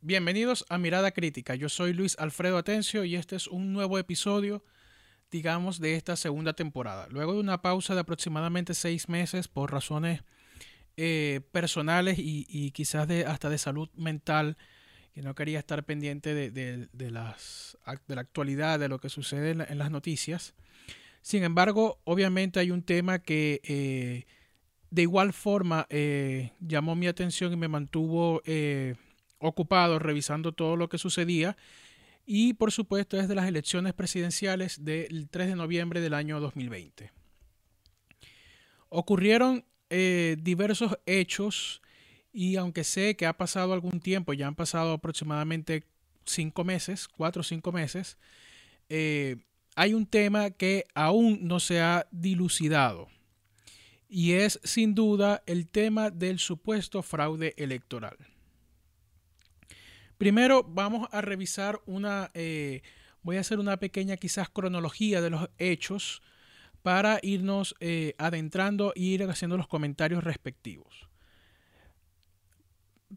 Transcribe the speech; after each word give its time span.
Bienvenidos 0.00 0.64
a 0.68 0.78
Mirada 0.78 1.10
Crítica. 1.10 1.54
Yo 1.54 1.68
soy 1.68 1.92
Luis 1.92 2.16
Alfredo 2.18 2.58
Atencio 2.58 3.04
y 3.04 3.16
este 3.16 3.36
es 3.36 3.46
un 3.46 3.72
nuevo 3.72 3.98
episodio, 3.98 4.62
digamos, 5.30 5.80
de 5.80 5.96
esta 5.96 6.16
segunda 6.16 6.52
temporada. 6.52 7.08
Luego 7.10 7.32
de 7.32 7.40
una 7.40 7.62
pausa 7.62 7.94
de 7.94 8.00
aproximadamente 8.00 8.74
seis 8.74 9.08
meses 9.08 9.48
por 9.48 9.72
razones 9.72 10.22
eh, 10.96 11.40
personales 11.50 12.18
y, 12.18 12.70
quizás 12.72 13.08
de, 13.08 13.24
hasta 13.24 13.48
de 13.48 13.58
salud 13.58 13.88
mental, 13.94 14.56
que 15.16 15.22
no 15.22 15.34
quería 15.34 15.58
estar 15.58 15.82
pendiente 15.82 16.34
de, 16.34 17.10
las, 17.10 17.78
de 18.06 18.14
la 18.14 18.20
actualidad, 18.20 18.78
de 18.78 18.88
lo 18.88 19.00
que 19.00 19.08
sucede 19.08 19.52
en, 19.52 19.78
las 19.78 19.90
noticias. 19.90 20.52
Sin 21.22 21.42
embargo, 21.42 22.00
obviamente 22.04 22.60
hay 22.60 22.70
un 22.70 22.82
tema 22.82 23.20
que 23.20 23.62
eh, 23.64 24.26
de 24.90 25.00
igual 25.00 25.32
forma 25.32 25.86
eh, 25.88 26.52
llamó 26.60 26.96
mi 26.96 27.06
atención 27.06 27.50
y 27.54 27.56
me 27.56 27.66
mantuvo 27.66 28.42
ocupado 29.38 29.98
revisando 29.98 30.52
todo 30.52 30.76
lo 30.76 30.90
que 30.90 30.98
sucedía. 30.98 31.56
Y 32.26 32.52
por 32.52 32.70
supuesto 32.70 33.18
es 33.18 33.26
de 33.26 33.36
las 33.36 33.48
elecciones 33.48 33.94
presidenciales 33.94 34.84
del 34.84 35.30
3 35.30 35.48
de 35.48 35.56
noviembre 35.56 36.02
del 36.02 36.12
año 36.12 36.40
2020. 36.40 37.10
Ocurrieron 38.90 39.64
eh, 39.88 40.36
diversos 40.38 40.98
hechos 41.06 41.80
y 42.36 42.56
aunque 42.56 42.84
sé 42.84 43.16
que 43.16 43.24
ha 43.24 43.32
pasado 43.32 43.72
algún 43.72 43.98
tiempo, 43.98 44.34
ya 44.34 44.46
han 44.46 44.54
pasado 44.54 44.92
aproximadamente 44.92 45.84
cinco 46.26 46.64
meses, 46.64 47.08
cuatro 47.08 47.40
o 47.40 47.42
cinco 47.42 47.72
meses, 47.72 48.18
eh, 48.90 49.36
hay 49.74 49.94
un 49.94 50.04
tema 50.04 50.50
que 50.50 50.84
aún 50.94 51.38
no 51.48 51.60
se 51.60 51.80
ha 51.80 52.06
dilucidado 52.10 53.08
y 54.10 54.32
es 54.32 54.60
sin 54.64 54.94
duda 54.94 55.42
el 55.46 55.66
tema 55.66 56.10
del 56.10 56.38
supuesto 56.38 57.02
fraude 57.02 57.54
electoral. 57.56 58.18
Primero 60.18 60.62
vamos 60.62 61.08
a 61.12 61.22
revisar 61.22 61.80
una, 61.86 62.30
eh, 62.34 62.82
voy 63.22 63.38
a 63.38 63.40
hacer 63.40 63.58
una 63.58 63.78
pequeña 63.78 64.18
quizás 64.18 64.50
cronología 64.50 65.22
de 65.22 65.30
los 65.30 65.48
hechos 65.56 66.20
para 66.82 67.18
irnos 67.22 67.74
eh, 67.80 68.14
adentrando 68.18 68.92
e 68.94 69.00
ir 69.00 69.22
haciendo 69.22 69.56
los 69.56 69.68
comentarios 69.68 70.22
respectivos. 70.22 71.05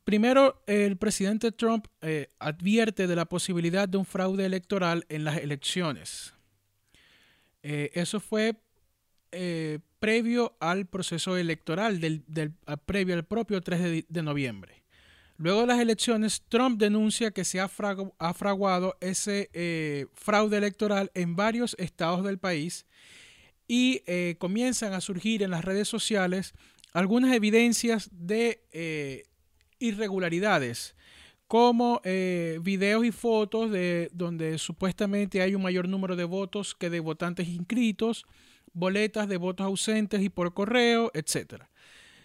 Primero, 0.03 0.63
el 0.67 0.97
presidente 0.97 1.51
Trump 1.51 1.87
eh, 2.01 2.29
advierte 2.39 3.07
de 3.07 3.15
la 3.15 3.25
posibilidad 3.25 3.87
de 3.87 3.97
un 3.97 4.05
fraude 4.05 4.45
electoral 4.45 5.05
en 5.09 5.23
las 5.23 5.37
elecciones. 5.37 6.33
eso 7.61 8.19
fue 8.19 8.55
previo 9.99 10.55
al 10.59 10.85
proceso 10.87 11.37
electoral, 11.37 11.99
previo 12.85 13.15
al 13.15 13.25
propio 13.25 13.61
3 13.61 14.05
de 14.07 14.23
noviembre. 14.23 14.79
Luego 15.39 15.61
de 15.61 15.67
las 15.67 15.79
elecciones, 15.79 16.43
Trump 16.49 16.77
denuncia 16.77 17.31
que 17.31 17.45
se 17.45 17.61
ha, 17.61 17.69
fraguado 17.69 18.97
ese 18.99 19.49
eh, 19.53 20.07
fraude 20.13 20.57
electoral 20.57 21.11
en 21.13 21.37
varios 21.37 21.77
estados 21.79 22.25
del 22.25 22.39
país 22.39 22.85
y 23.65 24.03
eh, 24.05 24.35
comienzan 24.37 24.91
a 24.91 24.99
surgir 24.99 25.41
en 25.41 25.51
las 25.51 25.63
redes 25.63 25.87
sociales 25.87 26.53
algunas 26.91 27.33
evidencias 27.33 28.09
de 28.11 28.65
eh, 28.73 29.27
irregularidades, 29.79 30.95
como 31.47 31.99
videos 32.03 33.03
y 33.05 33.11
fotos 33.11 33.71
de 33.71 34.09
donde 34.13 34.59
supuestamente 34.59 35.41
hay 35.41 35.55
un 35.55 35.63
mayor 35.63 35.89
número 35.89 36.15
de 36.15 36.23
votos 36.23 36.75
que 36.75 36.91
de 36.91 36.99
votantes 36.99 37.47
inscritos, 37.47 38.27
boletas 38.73 39.27
de 39.27 39.37
votos 39.37 39.65
ausentes 39.65 40.21
y 40.21 40.29
por 40.29 40.53
correo, 40.53 41.11
etcétera. 41.13 41.69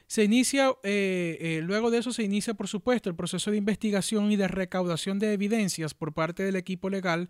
Se 0.07 0.23
inicia, 0.23 0.71
eh, 0.83 1.39
eh, 1.41 1.61
luego 1.63 1.91
de 1.91 1.99
eso 1.99 2.13
se 2.13 2.23
inicia, 2.23 2.55
por 2.55 2.69
supuesto, 2.69 3.09
el 3.09 3.17
proceso 3.17 3.51
de 3.51 3.57
investigación 3.57 4.31
y 4.31 4.37
de 4.37 4.49
recaudación 4.49 5.19
de 5.19 5.33
evidencias 5.33 5.95
por 5.95 6.13
parte 6.13 6.43
del 6.43 6.57
equipo 6.57 6.91
legal 6.91 7.29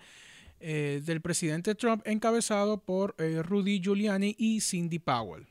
eh, 0.60 1.00
del 1.04 1.20
presidente 1.20 1.75
Trump, 1.75 2.03
encabezado 2.06 2.78
por 2.78 3.15
Rudy 3.19 3.81
Giuliani 3.81 4.34
y 4.38 4.60
Cindy 4.60 4.99
Powell. 4.99 5.47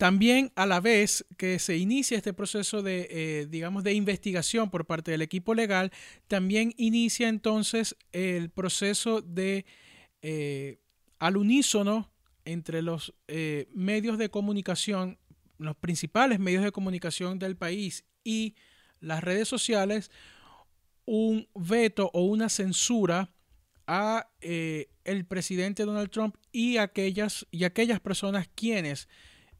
También 0.00 0.50
a 0.56 0.64
la 0.64 0.80
vez 0.80 1.26
que 1.36 1.58
se 1.58 1.76
inicia 1.76 2.16
este 2.16 2.32
proceso 2.32 2.82
de, 2.82 3.46
digamos, 3.50 3.84
de 3.84 3.92
investigación 3.92 4.70
por 4.70 4.86
parte 4.86 5.10
del 5.10 5.20
equipo 5.20 5.54
legal, 5.54 5.92
también 6.26 6.72
inicia 6.78 7.28
entonces 7.28 7.94
el 8.12 8.48
proceso 8.48 9.20
de, 9.20 9.66
al 11.18 11.36
unísono, 11.36 12.10
entre 12.46 12.80
los 12.80 13.12
medios 13.74 14.16
de 14.16 14.30
comunicación 14.30 15.18
los 15.60 15.76
principales 15.76 16.40
medios 16.40 16.64
de 16.64 16.72
comunicación 16.72 17.38
del 17.38 17.56
país 17.56 18.04
y 18.24 18.54
las 19.00 19.22
redes 19.22 19.46
sociales 19.46 20.10
un 21.04 21.48
veto 21.54 22.10
o 22.14 22.22
una 22.22 22.48
censura 22.48 23.32
a 23.86 24.30
eh, 24.40 24.88
el 25.04 25.26
presidente 25.26 25.84
Donald 25.84 26.10
Trump 26.10 26.36
y 26.52 26.78
aquellas 26.78 27.46
y 27.50 27.64
aquellas 27.64 28.00
personas 28.00 28.48
quienes 28.54 29.08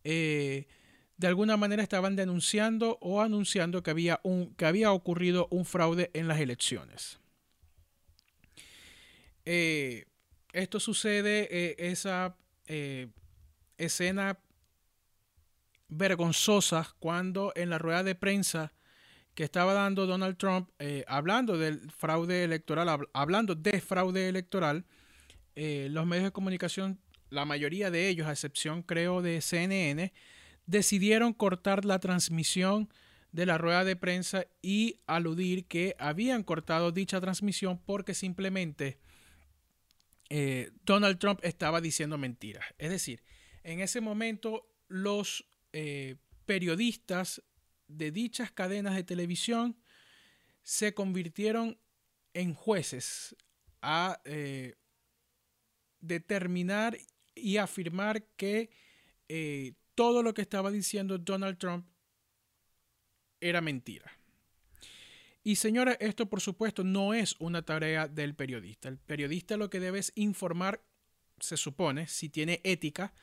eh, 0.04 0.66
de 1.16 1.26
alguna 1.26 1.56
manera 1.56 1.82
estaban 1.82 2.16
denunciando 2.16 2.98
o 3.00 3.20
anunciando 3.20 3.82
que 3.82 3.90
había 3.90 4.20
un 4.22 4.54
que 4.54 4.66
había 4.66 4.92
ocurrido 4.92 5.48
un 5.50 5.64
fraude 5.64 6.10
en 6.14 6.28
las 6.28 6.40
elecciones. 6.40 7.18
Eh, 9.44 10.06
esto 10.52 10.80
sucede 10.80 11.76
esa 11.90 12.36
escena 13.78 14.38
vergonzosas 15.90 16.94
cuando 16.98 17.52
en 17.56 17.70
la 17.70 17.78
rueda 17.78 18.02
de 18.02 18.14
prensa 18.14 18.72
que 19.34 19.44
estaba 19.44 19.72
dando 19.74 20.06
Donald 20.06 20.36
Trump, 20.36 20.70
eh, 20.78 21.04
hablando 21.06 21.58
del 21.58 21.90
fraude 21.90 22.44
electoral, 22.44 23.08
hablando 23.12 23.54
de 23.54 23.80
fraude 23.80 24.28
electoral, 24.28 24.84
eh, 25.54 25.88
los 25.90 26.06
medios 26.06 26.24
de 26.24 26.32
comunicación, 26.32 26.98
la 27.30 27.44
mayoría 27.44 27.90
de 27.90 28.08
ellos, 28.08 28.26
a 28.26 28.32
excepción 28.32 28.82
creo 28.82 29.22
de 29.22 29.40
CNN, 29.40 30.12
decidieron 30.66 31.32
cortar 31.32 31.84
la 31.84 31.98
transmisión 31.98 32.88
de 33.32 33.46
la 33.46 33.58
rueda 33.58 33.84
de 33.84 33.96
prensa 33.96 34.46
y 34.60 35.00
aludir 35.06 35.66
que 35.66 35.94
habían 35.98 36.42
cortado 36.42 36.92
dicha 36.92 37.20
transmisión 37.20 37.78
porque 37.78 38.14
simplemente 38.14 38.98
eh, 40.28 40.70
Donald 40.84 41.18
Trump 41.18 41.40
estaba 41.42 41.80
diciendo 41.80 42.18
mentiras. 42.18 42.64
Es 42.78 42.90
decir, 42.90 43.22
en 43.62 43.80
ese 43.80 44.00
momento 44.00 44.68
los 44.88 45.44
eh, 45.72 46.16
periodistas 46.46 47.42
de 47.86 48.10
dichas 48.10 48.50
cadenas 48.50 48.94
de 48.94 49.04
televisión 49.04 49.76
se 50.62 50.94
convirtieron 50.94 51.78
en 52.34 52.54
jueces 52.54 53.36
a 53.82 54.20
eh, 54.24 54.74
determinar 56.00 56.96
y 57.42 57.56
afirmar 57.56 58.22
que 58.36 58.70
eh, 59.28 59.74
todo 59.94 60.22
lo 60.22 60.34
que 60.34 60.42
estaba 60.42 60.70
diciendo 60.70 61.18
Donald 61.18 61.58
Trump 61.58 61.86
era 63.40 63.60
mentira. 63.60 64.10
Y 65.42 65.56
señora, 65.56 65.92
esto 65.94 66.26
por 66.26 66.40
supuesto 66.40 66.84
no 66.84 67.14
es 67.14 67.34
una 67.38 67.62
tarea 67.62 68.08
del 68.08 68.34
periodista. 68.34 68.88
El 68.88 68.98
periodista 68.98 69.56
lo 69.56 69.70
que 69.70 69.80
debe 69.80 69.98
es 69.98 70.12
informar, 70.14 70.82
se 71.38 71.56
supone, 71.56 72.06
si 72.06 72.28
tiene 72.28 72.60
ética, 72.64 73.14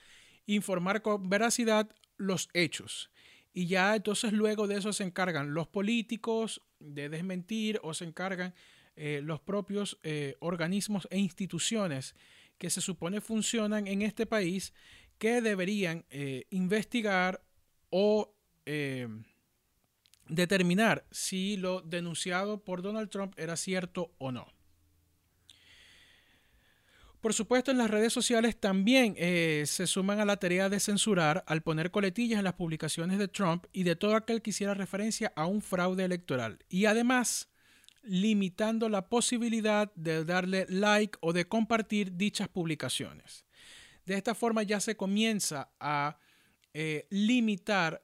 informar 0.48 1.02
con 1.02 1.30
veracidad 1.30 1.96
los 2.18 2.50
hechos. 2.54 3.12
Y 3.54 3.68
ya 3.68 3.96
entonces 3.96 4.34
luego 4.34 4.68
de 4.68 4.78
eso 4.78 4.94
se 4.94 5.04
encargan 5.04 5.54
los 5.54 5.68
políticos 5.68 6.62
de 6.80 7.10
desmentir 7.10 7.80
o 7.84 7.94
se 7.94 8.06
encargan 8.06 8.54
eh, 8.96 9.22
los 9.24 9.40
propios 9.40 10.00
eh, 10.04 10.36
organismos 10.40 11.08
e 11.12 11.20
instituciones 11.20 12.16
que 12.58 12.70
se 12.70 12.82
supone 12.82 13.22
funcionan 13.22 13.88
en 13.88 14.02
este 14.02 14.26
país 14.26 14.74
que 15.18 15.42
deberían 15.42 16.06
eh, 16.10 16.46
investigar 16.50 17.42
o 17.90 18.34
determinar 20.28 21.06
si 21.10 21.56
lo 21.56 21.82
denunciado 21.82 22.64
por 22.64 22.82
Donald 22.82 23.10
Trump 23.10 23.34
era 23.38 23.56
cierto 23.56 24.12
o 24.18 24.34
no. 24.34 24.46
Por 27.22 27.34
supuesto, 27.34 27.72
en 27.72 27.80
las 27.80 27.90
redes 27.90 28.14
sociales 28.14 28.60
también 28.60 29.16
eh, 29.18 29.64
se 29.66 29.88
suman 29.88 30.20
a 30.20 30.26
la 30.26 30.38
tarea 30.38 30.70
de 30.70 30.80
censurar 30.80 31.44
al 31.48 31.64
poner 31.64 31.90
coletillas 31.90 32.38
en 32.38 32.46
las 32.46 32.54
publicaciones 32.54 33.18
de 33.18 33.28
Trump 33.28 33.66
y 33.74 33.84
de 33.84 33.96
todo 33.96 34.16
aquel 34.16 34.42
que 34.42 34.52
hiciera 34.52 34.76
referencia 34.76 35.34
a 35.36 35.48
un 35.48 35.62
fraude 35.62 36.06
electoral. 36.06 36.60
Y 36.70 36.86
además, 36.86 37.50
limitando 38.08 38.90
la 38.90 39.10
posibilidad 39.10 39.94
de 39.96 40.26
darle 40.26 40.66
like 40.70 41.18
o 41.22 41.34
de 41.34 41.48
compartir 41.48 42.16
dichas 42.16 42.48
publicaciones. 42.48 43.46
De 44.06 44.16
esta 44.16 44.34
forma 44.34 44.64
ya 44.64 44.80
se 44.80 44.96
comienza 44.96 45.70
a 45.80 46.18
eh, 46.74 47.08
limitar 47.10 48.04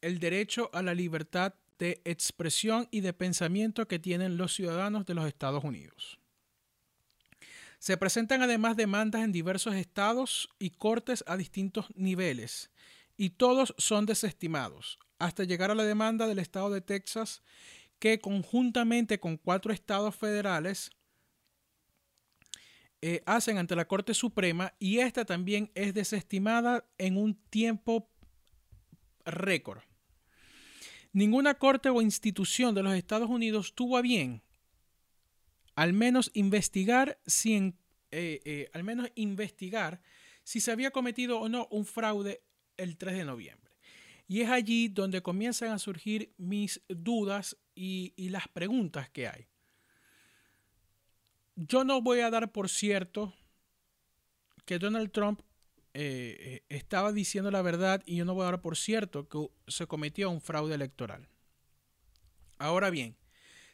el 0.00 0.18
derecho 0.18 0.70
a 0.72 0.82
la 0.82 0.94
libertad 0.94 1.54
de 1.78 2.00
expresión 2.04 2.88
y 2.90 3.00
de 3.00 3.12
pensamiento 3.12 3.88
que 3.88 3.98
tienen 3.98 4.36
los 4.36 4.54
ciudadanos 4.54 5.06
de 5.06 5.14
los 5.14 5.26
Estados 5.26 5.64
Unidos. 5.64 6.18
Se 7.78 7.96
presentan 7.96 8.42
además 8.42 8.76
demandas 8.76 9.22
en 9.22 9.32
diversos 9.32 9.74
estados 9.74 10.48
y 10.58 10.70
cortes 10.70 11.22
a 11.26 11.36
distintos 11.36 11.86
niveles, 11.94 12.70
y 13.16 13.30
todos 13.30 13.74
son 13.78 14.06
desestimados, 14.06 14.98
hasta 15.18 15.44
llegar 15.44 15.70
a 15.70 15.74
la 15.74 15.84
demanda 15.84 16.26
del 16.26 16.38
estado 16.38 16.70
de 16.70 16.80
Texas, 16.80 17.42
que 17.98 18.18
conjuntamente 18.18 19.18
con 19.20 19.36
cuatro 19.36 19.72
estados 19.72 20.14
federales 20.14 20.90
eh, 23.02 23.22
hacen 23.26 23.58
ante 23.58 23.76
la 23.76 23.86
Corte 23.86 24.14
Suprema 24.14 24.74
y 24.78 24.98
esta 24.98 25.24
también 25.24 25.70
es 25.74 25.94
desestimada 25.94 26.86
en 26.98 27.16
un 27.16 27.34
tiempo 27.34 28.10
récord. 29.24 29.82
Ninguna 31.12 31.54
corte 31.54 31.88
o 31.88 32.02
institución 32.02 32.74
de 32.74 32.82
los 32.82 32.94
Estados 32.94 33.30
Unidos 33.30 33.74
tuvo 33.74 33.96
a 33.96 34.02
bien 34.02 34.42
al 35.76 35.92
menos 35.92 36.30
investigar 36.34 37.20
si 37.26 37.54
eh, 38.10 38.40
eh, 38.44 38.70
al 38.72 38.82
menos 38.82 39.10
investigar 39.14 40.00
si 40.42 40.60
se 40.60 40.72
había 40.72 40.90
cometido 40.90 41.38
o 41.38 41.48
no 41.48 41.68
un 41.70 41.84
fraude 41.84 42.42
el 42.76 42.96
3 42.96 43.18
de 43.18 43.24
noviembre. 43.24 43.72
Y 44.28 44.40
es 44.40 44.48
allí 44.48 44.88
donde 44.88 45.22
comienzan 45.22 45.70
a 45.70 45.78
surgir 45.78 46.32
mis 46.38 46.82
dudas 46.88 47.56
y, 47.76 48.28
las 48.30 48.48
preguntas 48.48 49.08
que 49.10 49.28
hay. 49.28 49.46
Yo 51.54 51.84
no 51.84 52.02
voy 52.02 52.20
a 52.20 52.30
dar 52.30 52.50
por 52.50 52.68
cierto 52.68 53.34
que 54.64 54.78
Donald 54.78 55.12
Trump 55.12 55.40
eh, 55.94 56.64
estaba 56.68 57.12
diciendo 57.12 57.50
la 57.50 57.62
verdad 57.62 58.02
y 58.04 58.16
yo 58.16 58.24
no 58.24 58.34
voy 58.34 58.42
a 58.42 58.50
dar 58.50 58.60
por 58.60 58.76
cierto 58.76 59.28
que 59.28 59.48
se 59.68 59.86
cometió 59.86 60.28
un 60.30 60.40
fraude 60.40 60.74
electoral. 60.74 61.28
Ahora 62.58 62.90
bien, 62.90 63.16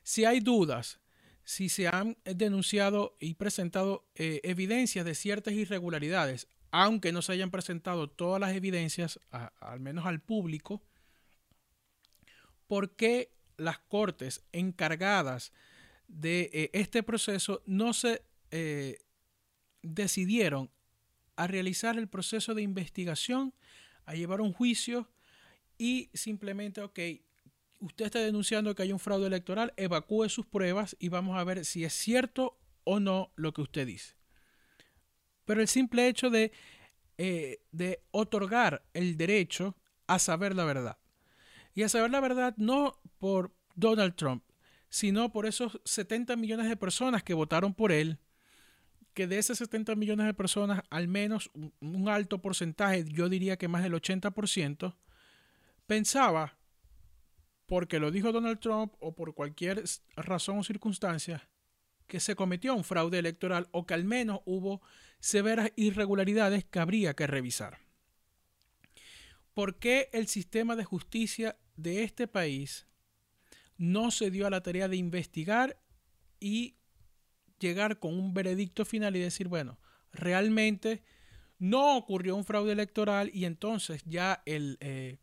si 0.03 0.25
hay 0.25 0.41
dudas 0.41 1.01
si 1.45 1.69
se 1.69 1.89
han 1.89 2.17
denunciado 2.25 3.17
y 3.21 3.35
presentado 3.35 4.07
eh, 4.15 4.41
evidencias 4.45 5.05
de 5.05 5.15
ciertas 5.15 5.55
irregularidades, 5.55 6.49
aunque 6.71 7.13
no 7.13 7.23
se 7.23 7.33
hayan 7.33 7.51
presentado 7.51 8.09
todas 8.09 8.41
las 8.41 8.55
evidencias, 8.55 9.21
al 9.31 9.81
menos 9.81 10.07
al 10.07 10.21
público, 10.21 10.83
¿por 12.67 12.95
qué 12.97 13.31
las 13.63 13.79
cortes 13.79 14.45
encargadas 14.53 15.53
de 16.09 16.51
eh, 16.53 16.71
este 16.73 17.03
proceso 17.03 17.63
no 17.65 17.93
se 17.93 18.23
eh, 18.51 18.99
decidieron 19.83 20.71
a 21.37 21.47
realizar 21.47 21.99
el 21.99 22.09
proceso 22.09 22.55
de 22.55 22.63
investigación, 22.63 23.55
a 24.05 24.15
llevar 24.15 24.41
un 24.41 24.53
juicio 24.53 25.09
y 25.79 26.11
simplemente, 26.13 26.83
ok, 26.83 26.99
usted 27.81 28.07
está 28.07 28.21
denunciando 28.21 28.75
que 28.75 28.83
hay 28.83 28.93
un 28.93 28.99
fraude 28.99 29.27
electoral, 29.27 29.73
evacúe 29.77 30.29
sus 30.29 30.47
pruebas 30.47 30.97
y 31.01 31.09
vamos 31.09 31.39
a 31.39 31.45
ver 31.45 31.65
si 31.65 31.85
es 31.85 31.93
cierto 31.93 32.59
o 32.85 33.01
no 33.01 33.33
lo 33.37 33.53
que 33.53 33.63
usted 33.63 33.87
dice. 33.87 34.15
Pero 35.45 35.61
el 35.61 35.69
simple 35.69 36.07
hecho 36.07 36.31
de, 36.31 36.53
eh, 37.19 37.61
de 37.73 38.03
otorgar 38.11 38.85
el 38.95 39.17
derecho 39.17 39.77
a 40.07 40.19
saber 40.19 40.55
la 40.55 40.65
verdad. 40.65 40.99
Y 41.75 41.83
a 41.83 41.89
saber 41.89 42.11
la 42.11 42.21
verdad 42.21 42.55
no 42.57 43.01
por 43.19 43.55
Donald 43.75 44.15
Trump, 44.15 44.45
sino 44.89 45.33
por 45.33 45.47
esos 45.47 45.81
70 45.85 46.37
millones 46.37 46.69
de 46.69 46.77
personas 46.77 47.23
que 47.23 47.35
votaron 47.35 47.75
por 47.75 47.93
él, 47.93 48.19
que 49.15 49.27
de 49.27 49.39
esos 49.39 49.59
70 49.59 49.95
millones 49.95 50.27
de 50.27 50.35
personas, 50.35 50.83
al 50.91 51.09
menos 51.09 51.51
un 51.81 52.09
alto 52.09 52.41
porcentaje, 52.41 53.05
yo 53.05 53.29
diría 53.29 53.57
que 53.57 53.69
más 53.69 53.83
del 53.83 53.95
80%, 53.95 54.95
pensaba 55.87 56.59
porque 57.67 57.99
lo 57.99 58.11
dijo 58.11 58.33
Donald 58.33 58.61
Trump 58.61 58.93
o 59.01 59.15
por 59.15 59.35
cualquier 59.35 59.83
razón 60.17 60.59
o 60.59 60.63
circunstancia, 60.65 61.49
que 62.07 62.21
se 62.21 62.35
cometió 62.35 62.75
un 62.75 62.85
fraude 62.85 63.19
electoral 63.19 63.69
o 63.71 63.87
que 63.87 63.95
al 63.95 64.05
menos 64.05 64.41
hubo 64.45 64.83
severas 65.21 65.73
irregularidades 65.77 66.65
que 66.65 66.81
habría 66.81 67.15
que 67.15 67.27
revisar. 67.27 67.79
¿Por 69.55 69.79
qué 69.79 70.11
el 70.13 70.29
sistema 70.29 70.77
de 70.77 70.85
justicia 70.85 71.57
de 71.77 72.03
este 72.03 72.27
país 72.29 72.87
no 73.77 74.11
se 74.11 74.31
dio 74.31 74.47
a 74.47 74.51
la 74.51 74.63
tarea 74.63 74.89
de 74.89 74.97
investigar 74.97 75.81
y 76.39 76.77
llegar 77.59 77.99
con 77.99 78.15
un 78.15 78.35
veredicto 78.35 78.85
final 78.85 79.17
y 79.17 79.21
decir, 79.21 79.49
bueno, 79.49 79.79
realmente 80.13 81.03
no 81.59 81.97
ocurrió 81.97 82.37
un 82.37 82.45
fraude 82.45 82.73
electoral 82.73 83.31
y 83.33 83.45
entonces 83.45 84.03
ya 84.05 84.43
el, 84.47 84.79
eh, 84.81 85.19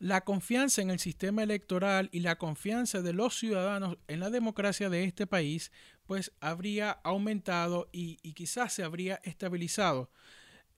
la 0.00 0.22
confianza 0.22 0.80
en 0.80 0.90
el 0.90 0.98
sistema 0.98 1.42
electoral 1.42 2.08
y 2.10 2.20
la 2.20 2.36
confianza 2.36 3.02
de 3.02 3.12
los 3.12 3.38
ciudadanos 3.38 3.98
en 4.08 4.20
la 4.20 4.30
democracia 4.30 4.88
de 4.88 5.04
este 5.04 5.26
país, 5.26 5.70
pues 6.06 6.32
habría 6.40 6.90
aumentado 6.90 7.90
y, 7.92 8.16
quizás 8.32 8.72
se 8.72 8.82
habría 8.82 9.20
estabilizado 9.22 10.10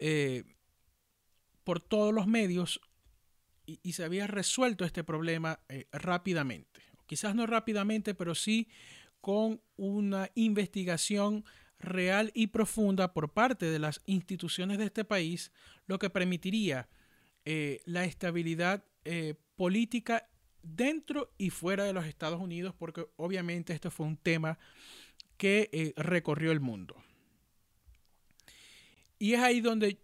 eh, 0.00 0.42
por 1.62 1.78
todos 1.78 2.12
los 2.12 2.26
medios 2.26 2.80
y, 3.66 3.92
se 3.92 4.04
había 4.04 4.26
resuelto 4.26 4.84
este 4.84 5.04
problema 5.04 5.60
eh, 5.68 5.86
rápidamente. 5.92 6.80
Quizás 7.06 7.34
no 7.34 7.46
rápidamente, 7.46 8.14
pero 8.14 8.34
sí 8.34 8.68
con 9.20 9.60
una 9.76 10.30
investigación 10.34 11.44
real 11.78 12.30
y 12.34 12.48
profunda 12.48 13.12
por 13.12 13.32
parte 13.32 13.66
de 13.66 13.78
las 13.78 14.00
instituciones 14.06 14.78
de 14.78 14.84
este 14.84 15.04
país, 15.04 15.52
lo 15.86 15.98
que 15.98 16.10
permitiría 16.10 16.88
eh, 17.44 17.80
la 17.84 18.04
estabilidad 18.04 18.84
eh, 19.04 19.34
política 19.56 20.28
dentro 20.62 21.32
y 21.38 21.50
fuera 21.50 21.84
de 21.84 21.92
los 21.92 22.06
Estados 22.06 22.40
Unidos, 22.40 22.74
porque 22.76 23.06
obviamente 23.16 23.72
esto 23.72 23.90
fue 23.90 24.06
un 24.06 24.16
tema 24.16 24.58
que 25.36 25.92
recorrió 25.96 26.52
el 26.52 26.60
mundo. 26.60 27.02
Y 29.18 29.34
es 29.34 29.40
ahí 29.40 29.60
donde 29.60 29.98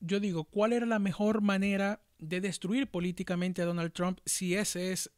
yo 0.00 0.20
digo, 0.20 0.44
¿cuál 0.44 0.72
era 0.72 0.86
la 0.86 0.98
mejor 0.98 1.40
manera 1.40 2.00
de 2.18 2.40
destruir 2.40 2.90
políticamente 2.90 3.62
a 3.62 3.66
Donald 3.66 3.92
Trump 3.92 4.20
si 4.24 4.54
ese 4.54 4.92
es... 4.92 5.10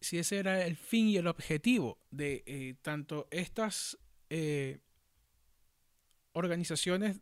si 0.00 0.18
ese 0.18 0.38
era 0.38 0.64
el 0.64 0.76
fin 0.76 1.08
y 1.08 1.16
el 1.16 1.26
objetivo 1.26 1.98
de 2.10 2.76
tanto 2.82 3.26
estas 3.30 3.98
organizaciones 6.32 7.20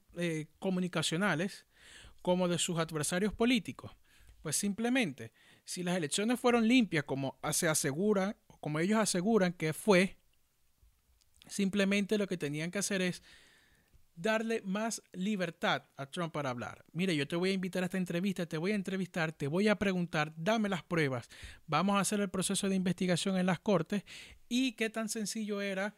comunicacionales 0.58 1.64
como 2.20 2.48
de 2.48 2.58
sus 2.58 2.78
adversarios 2.78 3.32
políticos. 3.32 3.92
Pues 4.42 4.56
simplemente, 4.56 5.32
si 5.64 5.82
las 5.82 5.96
elecciones 5.96 6.38
fueron 6.38 6.68
limpias 6.68 7.04
como 7.04 7.38
se 7.52 7.68
asegura, 7.68 8.36
como 8.60 8.78
ellos 8.78 8.98
aseguran 8.98 9.52
que 9.52 9.72
fue, 9.72 10.18
simplemente 11.46 12.18
lo 12.18 12.26
que 12.26 12.36
tenían 12.36 12.70
que 12.70 12.78
hacer 12.78 13.00
es 13.00 13.23
darle 14.16 14.62
más 14.62 15.02
libertad 15.12 15.85
a 15.96 16.06
Trump 16.06 16.32
para 16.32 16.50
hablar. 16.50 16.85
Mire, 16.92 17.14
yo 17.14 17.28
te 17.28 17.37
voy 17.37 17.50
a 17.50 17.52
invitar 17.52 17.82
a 17.82 17.87
esta 17.87 17.99
entrevista, 17.99 18.46
te 18.46 18.58
voy 18.58 18.73
a 18.73 18.75
entrevistar, 18.75 19.32
te 19.32 19.46
voy 19.46 19.68
a 19.68 19.78
preguntar, 19.78 20.32
dame 20.37 20.68
las 20.68 20.82
pruebas, 20.82 21.28
vamos 21.66 21.96
a 21.96 22.00
hacer 22.00 22.20
el 22.20 22.30
proceso 22.30 22.68
de 22.68 22.76
investigación 22.76 23.37
en 23.37 23.46
las 23.46 23.61
cortes 23.61 24.04
y 24.49 24.73
qué 24.73 24.90
tan 24.90 25.08
sencillo 25.08 25.61
era 25.61 25.94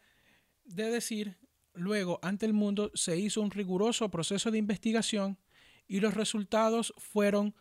de 0.65 0.91
decir, 0.91 1.37
luego 1.73 2.19
ante 2.21 2.45
el 2.45 2.53
mundo 2.53 2.91
se 2.93 3.17
hizo 3.17 3.41
un 3.41 3.51
riguroso 3.51 4.11
proceso 4.11 4.51
de 4.51 4.57
investigación 4.57 5.39
y 5.87 6.01
los 6.01 6.13
resultados 6.13 6.93
fueron 6.97 7.55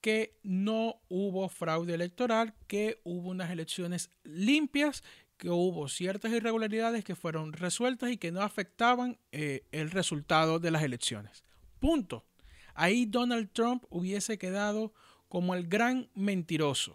que 0.00 0.38
no 0.42 1.02
hubo 1.08 1.48
fraude 1.48 1.94
electoral, 1.94 2.54
que 2.66 3.00
hubo 3.04 3.30
unas 3.30 3.50
elecciones 3.50 4.10
limpias, 4.22 5.02
que 5.38 5.48
hubo 5.48 5.88
ciertas 5.88 6.32
irregularidades 6.32 7.04
que 7.04 7.14
fueron 7.14 7.52
resueltas 7.52 8.10
y 8.10 8.18
que 8.18 8.32
no 8.32 8.42
afectaban 8.42 9.18
eh, 9.32 9.64
el 9.72 9.90
resultado 9.90 10.58
de 10.58 10.70
las 10.70 10.82
elecciones. 10.82 11.44
Punto. 11.78 12.26
Ahí 12.74 13.06
Donald 13.06 13.50
Trump 13.52 13.84
hubiese 13.88 14.36
quedado 14.36 14.92
como 15.28 15.54
el 15.54 15.66
gran 15.66 16.10
mentiroso. 16.14 16.94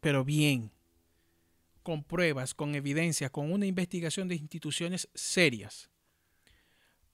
Pero 0.00 0.24
bien, 0.24 0.72
con 1.82 2.02
pruebas, 2.02 2.54
con 2.54 2.74
evidencias, 2.74 3.30
con 3.30 3.52
una 3.52 3.66
investigación 3.66 4.28
de 4.28 4.36
instituciones 4.36 5.08
serias. 5.14 5.90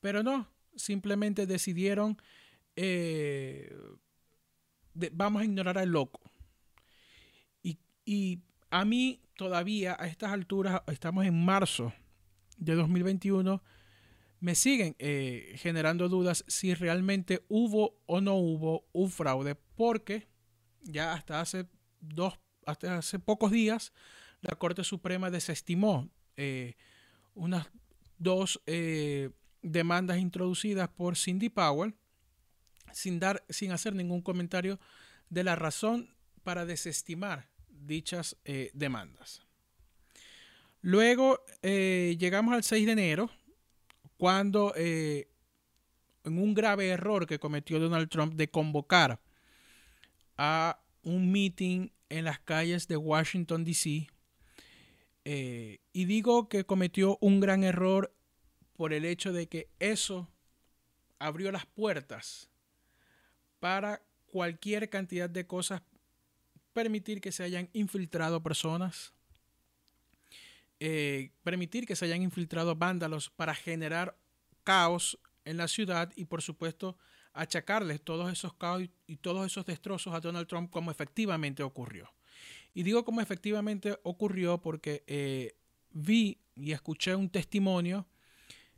Pero 0.01 0.23
no, 0.23 0.49
simplemente 0.77 1.47
decidieron, 1.47 2.17
eh, 2.77 3.75
vamos 5.13 5.43
a 5.43 5.45
ignorar 5.45 5.79
al 5.79 5.91
loco. 5.91 6.21
Y, 8.09 8.41
a 8.77 8.85
mí 8.85 9.23
todavía 9.39 9.97
a 9.99 10.07
estas 10.07 10.33
alturas, 10.33 10.83
estamos 10.89 11.25
en 11.25 11.47
marzo 11.47 11.95
de 12.59 12.75
2021, 12.75 13.63
me 14.41 14.55
siguen 14.55 14.95
eh, 14.99 15.55
generando 15.57 16.11
dudas 16.11 16.45
si 16.47 16.75
realmente 16.75 17.43
hubo 17.49 18.03
o 18.05 18.21
no 18.21 18.35
hubo 18.35 18.87
un 18.93 19.11
fraude, 19.11 19.55
porque 19.55 20.29
ya 20.83 21.15
hasta 21.15 21.41
hace 21.41 21.67
dos, 22.01 22.39
hasta 22.67 22.99
hace 22.99 23.19
pocos 23.19 23.51
días, 23.51 23.95
la 24.43 24.55
Corte 24.57 24.85
Suprema 24.85 25.31
desestimó 25.31 26.11
eh, 26.37 26.75
unas 27.35 27.69
dos 28.19 28.61
demandas 29.63 30.19
introducidas 30.19 30.91
por 30.91 31.17
Cindy 31.17 31.49
Powell 31.49 31.95
sin, 32.93 33.21
dar, 33.21 33.43
sin 33.49 33.73
hacer 33.73 33.95
ningún 33.95 34.21
comentario 34.21 34.79
de 35.31 35.45
la 35.45 35.57
razón 35.57 36.15
para 36.45 36.67
desestimar 36.67 37.56
dichas 37.81 38.37
eh, 38.45 38.71
demandas. 38.75 39.43
Luego 40.81 41.45
eh, 41.63 42.17
llegamos 42.19 42.55
al 42.55 42.63
6 42.63 42.87
de 42.87 42.93
enero, 42.93 43.31
cuando 44.17 44.73
en 44.77 45.27
un 46.25 46.55
grave 46.55 46.89
error 46.89 47.27
que 47.27 47.39
cometió 47.39 47.79
Donald 47.79 48.09
Trump 48.09 48.35
de 48.35 48.49
convocar 48.49 49.21
a 50.39 50.81
un 51.03 51.31
meeting 51.31 51.89
en 52.09 52.25
las 52.25 52.39
calles 52.39 52.89
de 52.89 52.97
Washington, 52.97 53.65
D.C. 53.65 54.09
y 55.25 56.05
digo 56.05 56.49
que 56.49 56.65
cometió 56.65 57.19
un 57.21 57.41
gran 57.41 57.63
error 57.63 58.15
por 58.75 58.93
el 58.93 59.05
hecho 59.05 59.33
de 59.33 59.49
que 59.49 59.69
eso 59.81 60.31
abrió 61.19 61.51
las 61.53 61.67
puertas 61.67 62.49
para 63.59 64.03
cualquier 64.27 64.91
cantidad 64.91 65.31
de 65.31 65.47
cosas, 65.47 65.83
permitir 66.77 67.23
que 67.23 67.33
se 67.33 67.43
hayan 67.43 67.71
infiltrado 67.73 68.43
personas, 68.43 69.15
eh, 70.79 71.31
permitir 71.43 71.87
que 71.87 71.97
se 71.97 72.05
hayan 72.05 72.21
infiltrado 72.21 72.77
vándalos 72.77 73.31
para 73.31 73.55
generar 73.55 74.15
caos 74.63 75.19
en 75.47 75.57
la 75.57 75.69
ciudad 75.69 76.13
y 76.17 76.27
por 76.27 76.43
supuesto 76.43 76.99
achacarles 77.33 78.03
todos 78.03 78.31
esos 78.31 78.53
caos 78.53 78.83
y 79.07 79.17
todos 79.17 79.47
esos 79.47 79.65
destrozos 79.65 80.13
a 80.13 80.21
Donald 80.21 80.47
Trump 80.49 80.71
como 80.71 80.91
efectivamente 80.91 81.63
ocurrió. 81.63 82.13
Y 82.75 82.83
digo 82.83 83.07
como 83.07 83.23
efectivamente 83.23 83.99
ocurrió 84.03 84.61
porque 84.61 85.03
eh, 85.07 85.57
vi 85.93 86.43
y 86.57 86.73
escuché 86.73 87.15
un 87.15 87.31
testimonio 87.31 88.07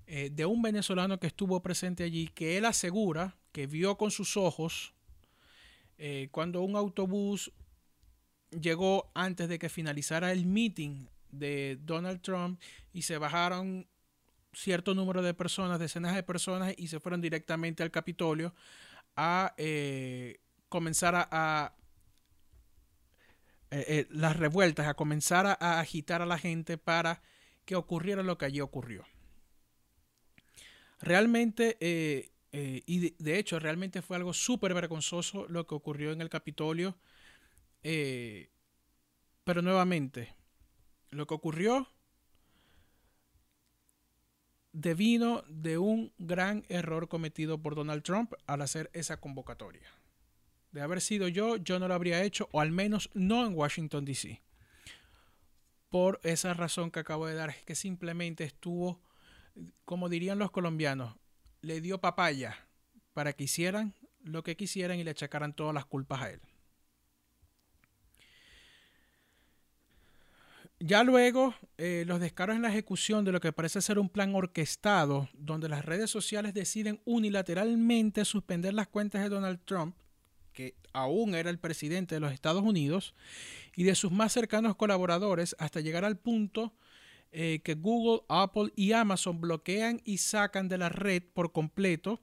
eh, 0.06 0.30
de 0.32 0.46
un 0.46 0.62
venezolano 0.62 1.18
que 1.18 1.26
estuvo 1.26 1.60
presente 1.62 2.04
allí, 2.04 2.28
que 2.28 2.58
él 2.58 2.64
asegura 2.64 3.36
que 3.50 3.66
vio 3.66 3.98
con 3.98 4.12
sus 4.12 4.36
ojos 4.36 4.94
cuando 6.30 6.62
un 6.62 6.76
autobús 6.76 7.52
llegó 8.50 9.10
antes 9.14 9.48
de 9.48 9.58
que 9.58 9.68
finalizara 9.68 10.32
el 10.32 10.46
meeting 10.46 11.06
de 11.30 11.78
Donald 11.82 12.20
Trump 12.22 12.60
y 12.92 13.02
se 13.02 13.18
bajaron 13.18 13.86
cierto 14.52 14.94
número 14.94 15.22
de 15.22 15.34
personas, 15.34 15.78
decenas 15.78 16.14
de 16.14 16.22
personas, 16.22 16.74
y 16.76 16.88
se 16.88 17.00
fueron 17.00 17.20
directamente 17.20 17.82
al 17.82 17.90
Capitolio 17.90 18.54
a 19.16 19.54
eh, 19.56 20.40
comenzar 20.68 21.14
a, 21.14 21.74
las 24.10 24.36
revueltas, 24.36 24.86
a 24.86 24.94
comenzar 24.94 25.46
a 25.46 25.80
agitar 25.80 26.22
a 26.22 26.26
la 26.26 26.38
gente 26.38 26.78
para 26.78 27.20
que 27.64 27.76
ocurriera 27.76 28.22
lo 28.22 28.38
que 28.38 28.46
allí 28.46 28.60
ocurrió. 28.62 29.04
Realmente, 31.00 31.76
eh, 31.80 32.30
eh, 32.52 32.82
y 32.86 33.10
de, 33.10 33.38
hecho, 33.38 33.58
realmente 33.58 34.02
fue 34.02 34.16
algo 34.16 34.32
súper 34.32 34.74
vergonzoso 34.74 35.46
lo 35.48 35.66
que 35.66 35.74
ocurrió 35.74 36.12
en 36.12 36.20
el 36.20 36.28
Capitolio. 36.28 36.96
Eh, 37.82 38.50
pero 39.44 39.62
nuevamente, 39.62 40.35
lo 41.11 41.26
que 41.26 41.35
ocurrió 41.35 41.88
devino 44.73 45.42
de 45.49 45.78
un 45.78 46.12
gran 46.18 46.64
error 46.68 47.08
cometido 47.08 47.61
por 47.61 47.75
Donald 47.75 48.02
Trump 48.02 48.35
al 48.47 48.62
hacer 48.62 48.90
esa 48.92 49.20
convocatoria. 49.20 49.88
De 50.73 50.82
haber 50.82 51.00
sido 51.00 51.28
yo, 51.28 51.56
yo 51.56 51.78
no 51.78 51.88
lo 51.88 51.94
habría 51.94 52.23
hecho, 52.23 52.49
o 52.52 52.61
al 52.61 52.70
menos 52.70 53.11
no 53.14 53.47
en 53.47 53.54
Washington, 53.54 54.04
D.C. 54.04 54.42
Por 55.88 56.20
esa 56.23 56.52
razón 56.52 56.90
que 56.90 57.00
acabo 57.00 57.26
de 57.26 57.35
dar, 57.35 57.54
que 57.64 57.75
simplemente 57.75 58.44
estuvo 58.44 59.00
como 59.85 60.08
dirían 60.08 60.38
los 60.38 60.50
colombianos, 60.50 61.16
le 61.62 61.80
dio 61.80 62.00
papaya 62.00 62.56
para 63.12 63.32
que 63.32 63.44
hicieran 63.44 63.94
lo 64.23 64.42
que 64.42 64.56
quisieran 64.56 64.99
y 64.99 65.04
le 65.04 65.11
achacaran 65.11 65.54
todas 65.54 65.75
las 65.75 65.87
culpas 65.87 66.23
a 66.23 66.30
él. 66.30 66.40
Ya 70.80 71.02
luego, 71.02 71.54
eh, 71.76 72.04
los 72.06 72.20
descaros 72.20 72.54
en 72.54 72.62
la 72.62 72.68
ejecución 72.68 73.25
de 73.25 73.32
lo 73.32 73.40
que 73.40 73.52
parece 73.52 73.80
ser 73.80 73.99
un 73.99 74.08
plan 74.08 74.35
orquestado, 74.35 75.28
donde 75.35 75.68
las 75.68 75.85
redes 75.85 76.11
sociales 76.11 76.54
deciden 76.54 77.00
unilateralmente 77.04 78.25
suspender 78.25 78.75
las 78.75 78.87
cuentas 78.87 79.23
de 79.23 79.28
Donald 79.28 79.61
Trump, 79.64 79.97
que 80.52 80.76
aún 80.92 81.35
era 81.35 81.50
el 81.50 81.58
presidente 81.58 82.14
de 82.14 82.20
los 82.20 82.32
Estados 82.32 82.62
Unidos, 82.62 83.14
y 83.75 83.82
de 83.82 83.97
sus 83.97 84.12
más 84.12 84.32
cercanos 84.32 84.76
colaboradores, 84.76 85.56
hasta 85.58 85.80
llegar 85.80 86.04
al 86.04 86.16
punto 86.16 86.73
eh, 87.32 87.61
que 87.64 87.75
Google, 87.75 88.23
Apple 88.28 88.73
y 88.76 88.92
Amazon 88.92 89.40
bloquean 89.40 90.00
y 90.04 90.18
sacan 90.18 90.68
de 90.68 90.78
la 90.78 90.88
red 90.88 91.23
por 91.35 91.52
completo 91.52 92.23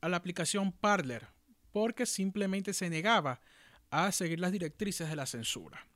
a 0.00 0.08
la 0.08 0.16
aplicación 0.16 0.72
Parler 0.72 1.28
porque 1.72 2.06
simplemente 2.06 2.74
se 2.74 2.88
negaba 2.88 3.40
a 3.90 4.12
seguir 4.12 4.38
las 4.38 4.52
directrices 4.52 5.08
de 5.08 5.16
la 5.16 5.26
censura. 5.26 5.86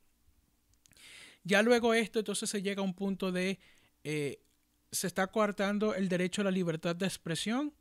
Ya 1.47 1.63
luego 1.63 1.95
esto 1.95 2.19
entonces 2.19 2.51
se 2.51 2.61
llega 2.61 2.81
a 2.81 2.85
un 2.85 2.93
punto 2.93 3.31
de 3.31 3.61
eh, 4.03 4.43
se 4.91 5.07
está 5.07 5.29
coartando 5.29 5.95
el 5.95 6.09
derecho 6.09 6.41
a 6.41 6.45
la 6.45 6.51
libertad 6.51 6.97
de 6.97 7.07
expresión 7.07 7.73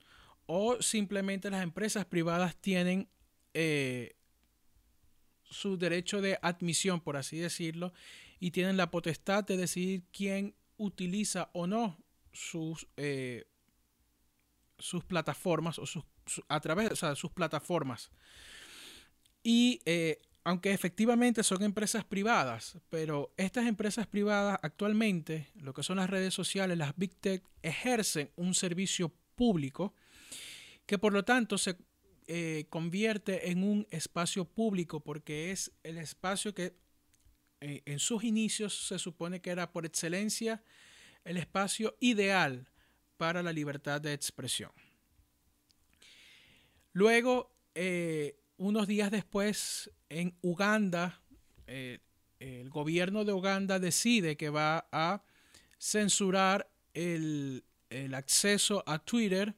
o 0.45 0.79
simplemente 0.83 1.49
las 1.49 1.63
empresas 1.63 2.05
privadas 2.05 2.55
tienen 2.57 3.09
eh, 3.55 4.17
su 5.49 5.77
derecho 5.77 6.21
de 6.21 6.37
admisión, 6.43 7.01
por 7.01 7.17
así 7.17 7.39
decirlo, 7.39 7.91
y 8.39 8.51
tienen 8.51 8.77
la 8.77 8.91
potestad 8.91 9.43
de 9.43 9.57
decidir 9.57 10.03
quién 10.11 10.53
utiliza 10.77 11.49
o 11.53 11.65
no 11.65 11.97
sus, 12.33 12.87
eh, 12.97 13.47
sus 14.77 15.03
plataformas 15.03 15.79
o 15.79 15.87
sus, 15.87 16.03
a 16.49 16.59
través 16.59 16.99
de 16.99 17.15
sus 17.15 17.31
plataformas. 17.31 18.11
Y 19.41 19.81
aunque 20.45 20.71
efectivamente 20.71 21.43
son 21.43 21.63
empresas 21.63 22.05
privadas, 22.05 22.77
pero 22.89 23.33
estas 23.35 23.65
empresas 23.65 24.05
privadas 24.05 24.59
actualmente, 24.61 25.47
lo 25.55 25.73
que 25.73 25.81
son 25.81 25.97
las 25.97 26.07
redes 26.07 26.35
sociales, 26.35 26.77
las 26.77 26.95
Big 26.95 27.15
Tech, 27.15 27.43
ejercen 27.63 28.29
un 28.35 28.53
servicio 28.53 29.11
público 29.33 29.95
que 30.85 30.99
por 30.99 31.13
lo 31.13 31.25
tanto 31.25 31.57
se 31.57 31.75
eh, 32.27 32.67
convierte 32.69 33.49
en 33.49 33.63
un 33.63 33.87
espacio 33.89 34.45
público 34.45 34.99
porque 34.99 35.51
es 35.51 35.71
el 35.81 35.97
espacio 35.97 36.53
que 36.53 36.75
eh, 37.61 37.81
en 37.85 37.97
sus 37.97 38.23
inicios 38.23 38.87
se 38.87 38.99
supone 38.99 39.41
que 39.41 39.49
era 39.49 39.71
por 39.71 39.83
excelencia 39.83 40.63
el 41.23 41.37
espacio 41.37 41.97
ideal 41.99 42.69
para 43.17 43.41
la 43.41 43.51
libertad 43.51 43.99
de 43.99 44.13
expresión. 44.13 44.71
Luego, 46.93 47.51
eh, 47.73 48.37
unos 48.57 48.87
días 48.87 49.11
después, 49.11 49.91
en 50.09 50.37
Uganda, 50.41 51.21
eh, 51.67 51.99
el 52.39 52.69
gobierno 52.69 53.25
de 53.25 53.33
Uganda 53.33 53.79
decide 53.79 54.37
que 54.37 54.49
va 54.49 54.87
a 54.91 55.23
censurar 55.79 56.69
el, 56.93 57.63
el 57.89 58.13
acceso 58.13 58.83
a 58.87 58.99
Twitter 58.99 59.55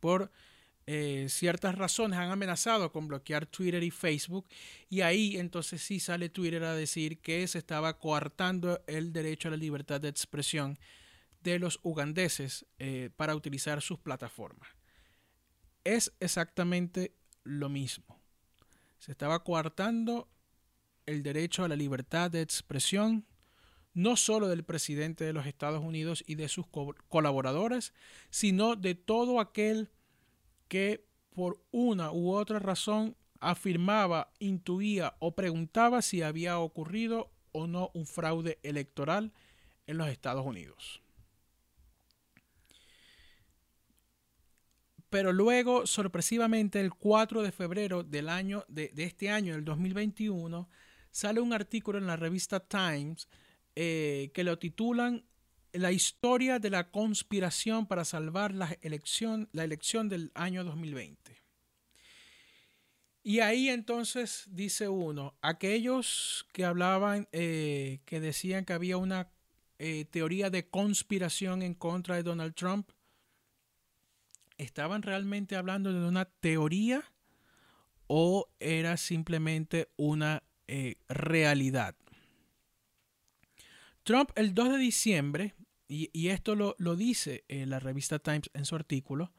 por 0.00 0.30
eh, 0.92 1.26
ciertas 1.28 1.76
razones 1.76 2.18
han 2.18 2.32
amenazado 2.32 2.90
con 2.90 3.06
bloquear 3.06 3.46
Twitter 3.46 3.80
y 3.82 3.92
Facebook 3.92 4.48
y 4.88 5.02
ahí 5.02 5.36
entonces 5.36 5.80
sí 5.82 6.00
sale 6.00 6.30
Twitter 6.30 6.64
a 6.64 6.74
decir 6.74 7.20
que 7.20 7.46
se 7.46 7.58
estaba 7.58 7.96
coartando 7.98 8.82
el 8.88 9.12
derecho 9.12 9.46
a 9.46 9.50
la 9.52 9.56
libertad 9.56 10.00
de 10.00 10.08
expresión 10.08 10.78
de 11.42 11.60
los 11.60 11.78
ugandeses 11.82 12.66
eh, 12.80 13.10
para 13.14 13.36
utilizar 13.36 13.80
sus 13.82 14.00
plataformas. 14.00 14.68
Es 15.84 16.12
exactamente 16.18 17.14
lo 17.44 17.68
mismo. 17.68 18.20
Se 18.98 19.12
estaba 19.12 19.42
coartando 19.44 20.28
el 21.06 21.22
derecho 21.22 21.64
a 21.64 21.68
la 21.68 21.76
libertad 21.76 22.30
de 22.30 22.42
expresión 22.42 23.26
no 23.94 24.16
solo 24.16 24.48
del 24.48 24.64
presidente 24.64 25.24
de 25.24 25.32
los 25.32 25.46
Estados 25.46 25.82
Unidos 25.82 26.22
y 26.26 26.36
de 26.36 26.48
sus 26.48 26.66
colaboradores, 27.08 27.92
sino 28.30 28.76
de 28.76 28.94
todo 28.94 29.40
aquel 29.40 29.90
que 30.68 31.04
por 31.34 31.60
una 31.72 32.12
u 32.12 32.32
otra 32.32 32.58
razón 32.58 33.16
afirmaba, 33.40 34.32
intuía 34.38 35.16
o 35.18 35.34
preguntaba 35.34 36.02
si 36.02 36.22
había 36.22 36.58
ocurrido 36.58 37.30
o 37.52 37.66
no 37.66 37.90
un 37.94 38.06
fraude 38.06 38.58
electoral 38.62 39.32
en 39.86 39.98
los 39.98 40.08
Estados 40.08 40.46
Unidos. 40.46 41.02
Pero 45.10 45.32
luego, 45.32 45.86
sorpresivamente, 45.86 46.80
el 46.80 46.94
4 46.94 47.42
de 47.42 47.52
febrero 47.52 48.04
del 48.04 48.28
año, 48.28 48.64
de, 48.68 48.92
este 48.96 49.28
año, 49.28 49.54
del 49.54 49.64
2021, 49.64 50.68
sale 51.10 51.40
un 51.40 51.52
artículo 51.52 51.98
en 51.98 52.06
la 52.06 52.16
revista 52.16 52.60
Times 52.60 53.28
eh, 53.74 54.30
que 54.32 54.44
lo 54.44 54.58
titulan 54.58 55.24
la 55.72 55.92
historia 55.92 56.58
de 56.58 56.70
la 56.70 56.90
conspiración 56.90 57.86
para 57.86 58.04
salvar 58.04 58.54
la 58.54 58.76
elección, 58.82 59.48
la 59.52 59.64
elección 59.64 60.08
del 60.08 60.30
año 60.34 60.64
2020. 60.64 61.40
Y 63.22 63.40
ahí 63.40 63.68
entonces 63.68 64.46
dice 64.50 64.88
uno, 64.88 65.36
aquellos 65.42 66.46
que 66.52 66.64
hablaban, 66.64 67.28
eh, 67.32 68.00
que 68.06 68.20
decían 68.20 68.64
que 68.64 68.72
había 68.72 68.96
una 68.96 69.30
eh, 69.78 70.06
teoría 70.10 70.50
de 70.50 70.68
conspiración 70.68 71.62
en 71.62 71.74
contra 71.74 72.16
de 72.16 72.22
Donald 72.22 72.54
Trump, 72.54 72.90
estaban 74.62 75.02
realmente 75.02 75.56
hablando 75.56 75.92
de 75.92 76.06
una 76.06 76.24
teoría 76.24 77.04
o 78.06 78.48
era 78.58 78.96
simplemente 78.96 79.88
una 79.96 80.42
eh, 80.66 80.96
realidad. 81.08 81.96
Trump 84.02 84.30
el 84.34 84.54
2 84.54 84.70
de 84.70 84.78
diciembre, 84.78 85.54
y, 85.88 86.28
esto 86.28 86.54
lo, 86.54 86.76
lo 86.78 86.94
dice 86.94 87.44
la 87.48 87.80
revista 87.80 88.18
Times 88.18 88.50
en 88.54 88.64
su 88.64 88.76
artículo, 88.76 89.32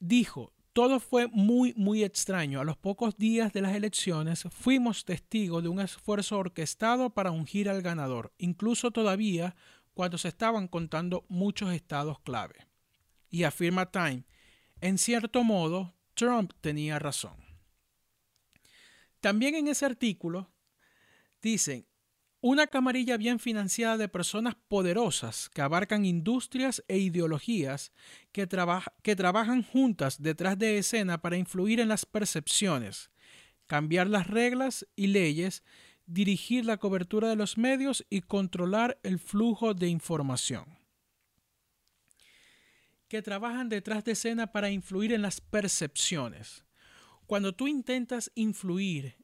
dijo, 0.00 0.52
todo 0.72 1.00
fue 1.00 1.26
muy, 1.28 1.74
muy 1.76 2.04
extraño. 2.04 2.60
A 2.60 2.64
los 2.64 2.76
pocos 2.76 3.16
días 3.16 3.52
de 3.52 3.62
las 3.62 3.74
elecciones 3.74 4.44
fuimos 4.50 5.04
testigos 5.04 5.62
de 5.62 5.68
un 5.68 5.80
esfuerzo 5.80 6.38
orquestado 6.38 7.10
para 7.10 7.30
ungir 7.30 7.68
al 7.68 7.82
ganador, 7.82 8.32
incluso 8.38 8.90
todavía 8.90 9.56
cuando 9.94 10.18
se 10.18 10.28
estaban 10.28 10.68
contando 10.68 11.24
muchos 11.28 11.72
estados 11.72 12.20
clave. 12.20 12.67
Y 13.30 13.44
afirma 13.44 13.90
Time, 13.90 14.24
en 14.80 14.98
cierto 14.98 15.44
modo, 15.44 15.94
Trump 16.14 16.52
tenía 16.60 16.98
razón. 16.98 17.36
También 19.20 19.54
en 19.54 19.68
ese 19.68 19.84
artículo 19.84 20.50
dicen, 21.42 21.86
una 22.40 22.68
camarilla 22.68 23.16
bien 23.16 23.40
financiada 23.40 23.96
de 23.96 24.08
personas 24.08 24.54
poderosas 24.68 25.48
que 25.48 25.60
abarcan 25.60 26.04
industrias 26.04 26.84
e 26.86 26.98
ideologías 26.98 27.92
que, 28.30 28.46
trabajan 28.46 29.64
juntas 29.64 30.22
detrás 30.22 30.56
de 30.56 30.78
escena 30.78 31.20
para 31.20 31.36
influir 31.36 31.80
en 31.80 31.88
las 31.88 32.06
percepciones, 32.06 33.10
cambiar 33.66 34.06
las 34.06 34.28
reglas 34.28 34.86
y 34.94 35.08
leyes, 35.08 35.64
dirigir 36.06 36.64
la 36.64 36.76
cobertura 36.76 37.28
de 37.28 37.36
los 37.36 37.58
medios 37.58 38.06
y 38.08 38.20
controlar 38.20 39.00
el 39.02 39.18
flujo 39.18 39.74
de 39.74 39.88
información. 39.88 40.77
Que 43.08 43.22
trabajan 43.22 43.68
detrás 43.68 44.04
de 44.04 44.12
escena 44.12 44.52
para 44.52 44.70
influir 44.70 45.12
en 45.12 45.22
las 45.22 45.40
percepciones. 45.40 46.64
Cuando 47.26 47.54
tú 47.54 47.66
intentas 47.66 48.30
influir 48.34 49.16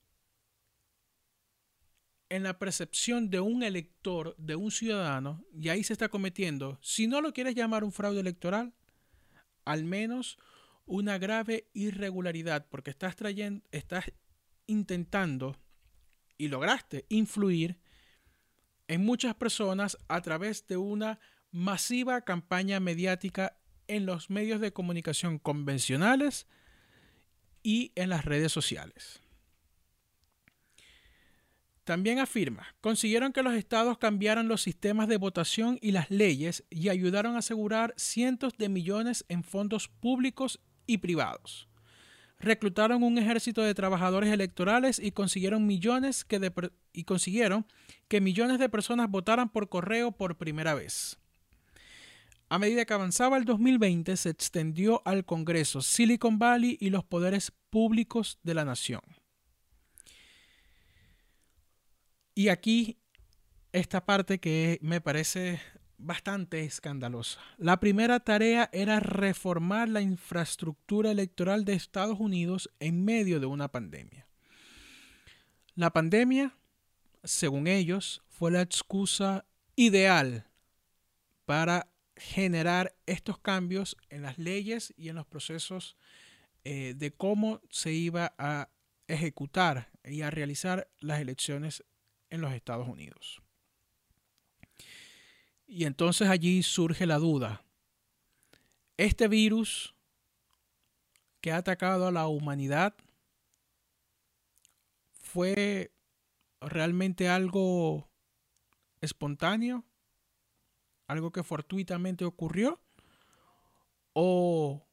en 2.30 2.42
la 2.42 2.58
percepción 2.58 3.30
de 3.30 3.40
un 3.40 3.62
elector, 3.62 4.34
de 4.38 4.56
un 4.56 4.70
ciudadano, 4.70 5.44
y 5.52 5.68
ahí 5.68 5.84
se 5.84 5.92
está 5.92 6.08
cometiendo, 6.08 6.78
si 6.82 7.06
no 7.06 7.20
lo 7.20 7.32
quieres 7.32 7.54
llamar 7.54 7.84
un 7.84 7.92
fraude 7.92 8.20
electoral, 8.20 8.74
al 9.64 9.84
menos 9.84 10.38
una 10.86 11.18
grave 11.18 11.68
irregularidad, 11.74 12.66
porque 12.70 12.90
estás 12.90 13.16
trayendo, 13.16 13.64
estás 13.70 14.12
intentando 14.66 15.56
y 16.36 16.48
lograste 16.48 17.06
influir 17.08 17.78
en 18.88 19.04
muchas 19.04 19.34
personas 19.34 19.96
a 20.08 20.20
través 20.20 20.66
de 20.66 20.76
una 20.76 21.20
masiva 21.50 22.22
campaña 22.22 22.80
mediática 22.80 23.56
en 23.88 24.06
los 24.06 24.30
medios 24.30 24.60
de 24.60 24.72
comunicación 24.72 25.38
convencionales 25.38 26.46
y 27.62 27.92
en 27.94 28.10
las 28.10 28.24
redes 28.24 28.52
sociales. 28.52 29.20
También 31.84 32.18
afirma, 32.18 32.74
consiguieron 32.80 33.32
que 33.32 33.42
los 33.42 33.54
estados 33.54 33.98
cambiaran 33.98 34.48
los 34.48 34.62
sistemas 34.62 35.06
de 35.06 35.18
votación 35.18 35.78
y 35.82 35.92
las 35.92 36.10
leyes 36.10 36.64
y 36.70 36.88
ayudaron 36.88 37.36
a 37.36 37.40
asegurar 37.40 37.92
cientos 37.98 38.56
de 38.56 38.70
millones 38.70 39.26
en 39.28 39.44
fondos 39.44 39.88
públicos 39.88 40.60
y 40.86 40.98
privados. 40.98 41.68
Reclutaron 42.38 43.02
un 43.02 43.18
ejército 43.18 43.62
de 43.62 43.74
trabajadores 43.74 44.32
electorales 44.32 44.98
y 44.98 45.12
consiguieron 45.12 45.66
millones 45.66 46.24
que 46.24 46.52
y 46.92 47.04
consiguieron 47.04 47.66
que 48.08 48.20
millones 48.20 48.58
de 48.58 48.68
personas 48.70 49.10
votaran 49.10 49.50
por 49.50 49.68
correo 49.68 50.10
por 50.12 50.38
primera 50.38 50.74
vez. 50.74 51.18
A 52.54 52.58
medida 52.60 52.84
que 52.84 52.94
avanzaba 52.94 53.36
el 53.36 53.44
2020, 53.46 54.16
se 54.16 54.30
extendió 54.30 55.02
al 55.04 55.24
Congreso, 55.24 55.82
Silicon 55.82 56.38
Valley 56.38 56.78
y 56.80 56.90
los 56.90 57.02
poderes 57.02 57.52
públicos 57.68 58.38
de 58.44 58.54
la 58.54 58.64
nación. 58.64 59.00
Y 62.32 62.50
aquí 62.50 62.96
esta 63.72 64.06
parte 64.06 64.38
que 64.38 64.78
me 64.82 65.00
parece 65.00 65.60
bastante 65.98 66.64
escandalosa. 66.64 67.40
La 67.58 67.80
primera 67.80 68.20
tarea 68.20 68.70
era 68.72 69.00
reformar 69.00 69.88
la 69.88 70.00
infraestructura 70.00 71.10
electoral 71.10 71.64
de 71.64 71.72
Estados 71.72 72.20
Unidos 72.20 72.70
en 72.78 73.04
medio 73.04 73.40
de 73.40 73.46
una 73.46 73.66
pandemia. 73.66 74.28
La 75.74 75.92
pandemia, 75.92 76.54
según 77.24 77.66
ellos, 77.66 78.22
fue 78.28 78.52
la 78.52 78.60
excusa 78.60 79.44
ideal 79.74 80.46
para 81.46 81.88
generar 82.16 82.94
estos 83.06 83.38
cambios 83.38 83.96
en 84.08 84.22
las 84.22 84.38
leyes 84.38 84.94
y 84.96 85.08
en 85.08 85.16
los 85.16 85.26
procesos 85.26 85.96
eh, 86.64 86.94
de 86.96 87.12
cómo 87.12 87.60
se 87.70 87.92
iba 87.92 88.34
a 88.38 88.70
ejecutar 89.08 89.90
y 90.04 90.22
a 90.22 90.30
realizar 90.30 90.88
las 90.98 91.20
elecciones 91.20 91.84
en 92.30 92.40
los 92.40 92.52
Estados 92.52 92.88
Unidos. 92.88 93.42
Y 95.66 95.84
entonces 95.84 96.28
allí 96.28 96.62
surge 96.62 97.06
la 97.06 97.18
duda. 97.18 97.64
Este 98.96 99.28
virus 99.28 99.94
que 101.40 101.52
ha 101.52 101.58
atacado 101.58 102.06
a 102.06 102.12
la 102.12 102.26
humanidad 102.26 102.94
fue 105.20 105.92
realmente 106.60 107.28
algo 107.28 108.08
espontáneo, 109.00 109.84
algo 111.14 111.32
que 111.32 111.42
fortuitamente 111.42 112.24
ocurrió, 112.24 112.80
o 114.12 114.86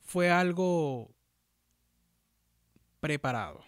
fue 0.00 0.30
algo 0.30 1.14
preparado 3.00 3.62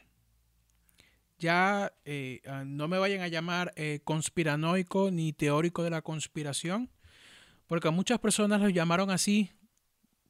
ya 1.44 1.92
eh, 2.06 2.40
ah, 2.46 2.64
no 2.64 2.88
me 2.88 2.98
vayan 2.98 3.20
a 3.20 3.28
llamar 3.28 3.74
eh, 3.76 4.00
conspiranoico 4.02 5.10
ni 5.10 5.34
teórico 5.34 5.82
de 5.82 5.90
la 5.90 6.00
conspiración, 6.00 6.90
porque 7.66 7.90
muchas 7.90 8.18
personas 8.18 8.62
lo 8.62 8.70
llamaron 8.70 9.10
así 9.10 9.52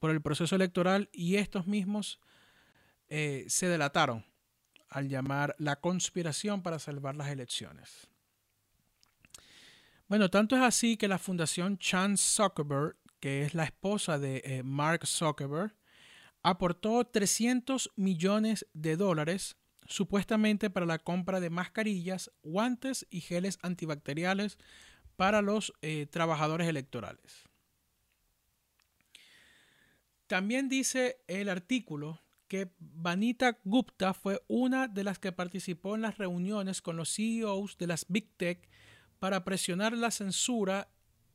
por 0.00 0.11
el 0.11 0.20
proceso 0.20 0.57
electoral 0.57 1.09
y 1.12 1.37
estos 1.37 1.68
mismos 1.68 2.20
eh, 3.09 3.44
se 3.48 3.68
delataron 3.68 4.24
al 4.88 5.09
llamar 5.09 5.54
la 5.59 5.76
conspiración 5.76 6.62
para 6.62 6.80
salvar 6.80 7.14
las 7.14 7.28
elecciones. 7.28 8.09
Bueno, 10.14 10.31
tanto 10.31 10.55
es 10.55 10.62
así 10.62 10.96
que 10.96 11.09
la 11.09 11.18
Fundación 11.18 11.77
Chan 11.77 12.16
Zuckerberg, 12.16 12.96
que 13.18 13.42
es 13.42 13.53
la 13.53 13.64
esposa 13.64 14.16
de 14.16 14.62
Mark 14.64 15.09
Zuckerberg, 15.09 15.74
aportó 16.40 17.05
300 17.05 17.90
millones 17.96 18.64
de 18.74 18.96
dólares 18.96 19.57
supuestamente 19.88 20.70
para 20.70 20.87
la 20.87 21.00
compra 21.00 21.40
de 21.40 21.50
mascarillas, 21.50 22.31
guantes 22.44 23.09
y 23.11 23.22
geles 23.22 23.59
antibacteriales 23.62 24.57
para 25.16 25.42
los 25.42 25.72
eh, 25.83 26.07
trabajadores 26.07 26.68
electorales. 26.68 27.42
También 30.29 30.68
dice 30.68 31.24
el 31.27 31.48
artículo 31.48 32.20
que 32.46 32.70
Vanita 32.79 33.59
Gupta 33.64 34.14
fue 34.14 34.40
una 34.46 34.87
de 34.87 35.03
las 35.03 35.18
que 35.18 35.33
participó 35.33 35.96
en 35.96 36.03
las 36.03 36.18
reuniones 36.18 36.83
con 36.83 36.96
los 36.96 37.12
CEOs 37.12 37.79
de 37.79 37.88
las 37.88 38.07
Big 38.09 38.33
Tech 38.37 38.68
para 39.18 39.44
presionar 39.44 39.92
la 39.96 40.11
censura 40.11 40.88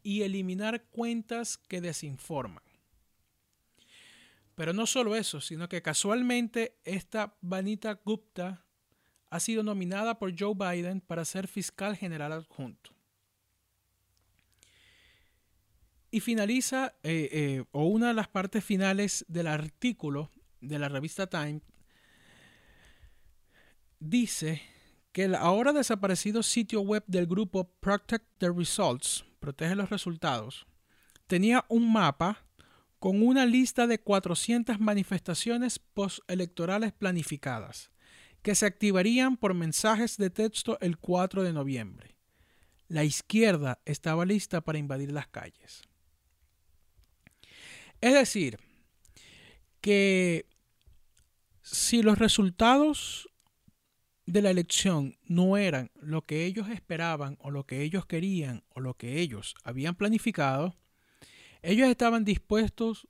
y 0.04 0.22
eliminar 0.22 0.84
cuentas 0.86 1.58
que 1.58 1.82
desinforman. 1.82 2.64
Pero 4.56 4.74
no 4.74 4.86
solo 4.86 5.16
eso, 5.16 5.40
sino 5.40 5.70
que 5.70 5.82
casualmente 5.82 6.78
esta 6.84 7.38
Vanita 7.42 8.00
Gupta 8.04 8.66
ha 9.30 9.40
sido 9.40 9.64
nominada 9.64 10.20
por 10.20 10.34
Joe 10.38 10.54
Biden 10.54 11.02
para 11.02 11.24
ser 11.24 11.48
fiscal 11.48 11.96
general 11.96 12.34
adjunto. 12.34 12.92
Y 16.12 16.22
finaliza, 16.22 16.96
eh, 17.04 17.30
eh, 17.32 17.64
o 17.72 17.86
una 17.86 18.08
de 18.08 18.16
las 18.16 18.28
partes 18.28 18.64
finales 18.64 19.24
del 19.28 19.48
artículo 19.48 20.32
de 20.60 20.80
la 20.80 20.90
revista 20.90 21.28
Time, 21.28 21.62
dice 24.00 24.62
que 25.12 25.26
el 25.26 25.36
ahora 25.36 25.74
desaparecido 25.74 26.44
sitio 26.44 26.82
web 26.82 27.04
del 27.08 27.26
grupo 27.26 27.72
Protect 27.80 28.26
the 28.38 28.52
Results, 28.52 29.26
protege 29.40 29.76
los 29.76 29.90
resultados, 29.90 30.68
tenía 31.28 31.66
un 31.70 31.92
mapa 31.92 32.46
con 33.00 33.24
una 33.24 33.46
lista 33.46 33.88
de 33.88 34.00
400 34.00 34.80
manifestaciones 34.80 35.80
postelectorales 35.80 36.92
planificadas, 36.92 37.92
que 38.42 38.56
se 38.56 38.66
activarían 38.66 39.38
por 39.38 39.54
mensajes 39.54 40.18
de 40.18 40.30
texto 40.30 40.78
el 40.82 40.98
4 40.98 41.44
de 41.44 41.54
noviembre. 41.54 42.16
La 42.88 43.04
izquierda 43.04 43.82
estaba 43.86 44.26
lista 44.26 44.62
para 44.62 44.80
invadir 44.80 45.12
las 45.12 45.28
calles. 45.28 45.84
Es 48.02 48.14
decir, 48.14 48.60
que 49.82 50.48
si 51.62 52.02
los 52.02 52.18
resultados 52.18 53.29
de 54.32 54.44
la 54.44 54.52
elección 54.52 55.18
no 55.26 55.58
eran 55.58 55.90
lo 55.96 56.22
que 56.22 56.46
ellos 56.46 56.70
esperaban 56.70 57.38
o 57.42 57.50
lo 57.50 57.66
que 57.66 57.82
ellos 57.82 58.06
querían 58.06 58.64
o 58.70 58.80
lo 58.80 58.94
que 58.94 59.20
ellos 59.20 59.56
habían 59.64 59.96
planificado, 59.96 60.76
ellos 61.64 61.90
estaban 61.90 62.26
dispuestos 62.26 63.08